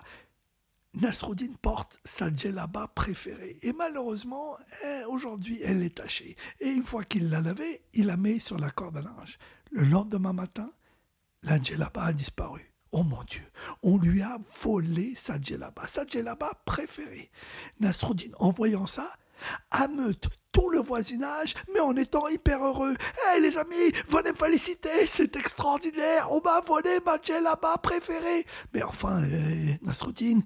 Nasruddin 0.93 1.53
porte 1.59 1.99
sa 2.05 2.31
djellaba 2.31 2.87
préférée. 2.89 3.57
Et 3.63 3.73
malheureusement, 3.73 4.55
eh, 4.83 5.05
aujourd'hui, 5.05 5.59
elle 5.63 5.81
est 5.81 5.95
tachée. 5.95 6.35
Et 6.59 6.69
une 6.69 6.83
fois 6.83 7.03
qu'il 7.03 7.31
l'a 7.31 7.41
lavée, 7.41 7.81
il 7.95 8.05
la 8.05 8.15
met 8.15 8.37
sur 8.37 8.59
la 8.59 8.69
corde 8.69 8.97
à 8.97 9.01
linge. 9.01 9.39
Le 9.71 9.85
lendemain 9.85 10.33
matin, 10.33 10.71
la 11.41 11.59
djellaba 11.59 12.03
a 12.03 12.13
disparu. 12.13 12.71
Oh 12.91 13.01
mon 13.01 13.23
Dieu, 13.23 13.43
on 13.81 13.97
lui 13.97 14.21
a 14.21 14.37
volé 14.61 15.15
sa 15.15 15.41
djellaba, 15.41 15.87
sa 15.87 16.05
djellaba 16.05 16.51
préférée. 16.63 17.31
Nasruddin, 17.79 18.31
en 18.37 18.51
voyant 18.51 18.85
ça, 18.85 19.11
ameute 19.71 20.29
tout 20.51 20.69
le 20.69 20.79
voisinage, 20.79 21.53
mais 21.73 21.81
en 21.81 21.95
étant 21.97 22.29
hyper 22.29 22.63
heureux. 22.63 22.95
Hé 23.35 23.41
les 23.41 23.57
amis, 23.57 23.91
venez 24.07 24.31
me 24.31 24.37
féliciter, 24.37 25.05
c'est 25.05 25.35
extraordinaire, 25.35 26.31
on 26.31 26.41
m'a 26.41 26.61
volé 26.61 26.99
ma 27.05 27.17
djellaba 27.21 27.77
préférée. 27.79 28.45
Mais 28.73 28.81
enfin, 28.81 29.21
eh, 29.25 29.85
Nasruddin, 29.85 30.39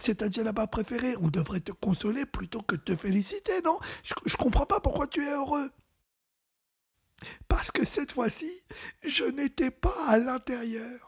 c'est 0.00 0.14
ta 0.14 0.30
djellaba 0.30 0.66
préférée, 0.66 1.16
on 1.20 1.28
devrait 1.28 1.60
te 1.60 1.72
consoler 1.72 2.24
plutôt 2.24 2.62
que 2.62 2.76
te 2.76 2.96
féliciter, 2.96 3.60
non? 3.62 3.78
Je, 4.02 4.14
je 4.24 4.36
comprends 4.36 4.66
pas 4.66 4.80
pourquoi 4.80 5.06
tu 5.06 5.22
es 5.22 5.30
heureux. 5.30 5.70
Parce 7.48 7.70
que 7.70 7.84
cette 7.84 8.12
fois-ci, 8.12 8.50
je 9.02 9.24
n'étais 9.24 9.70
pas 9.70 9.94
à 10.08 10.18
l'intérieur. 10.18 11.05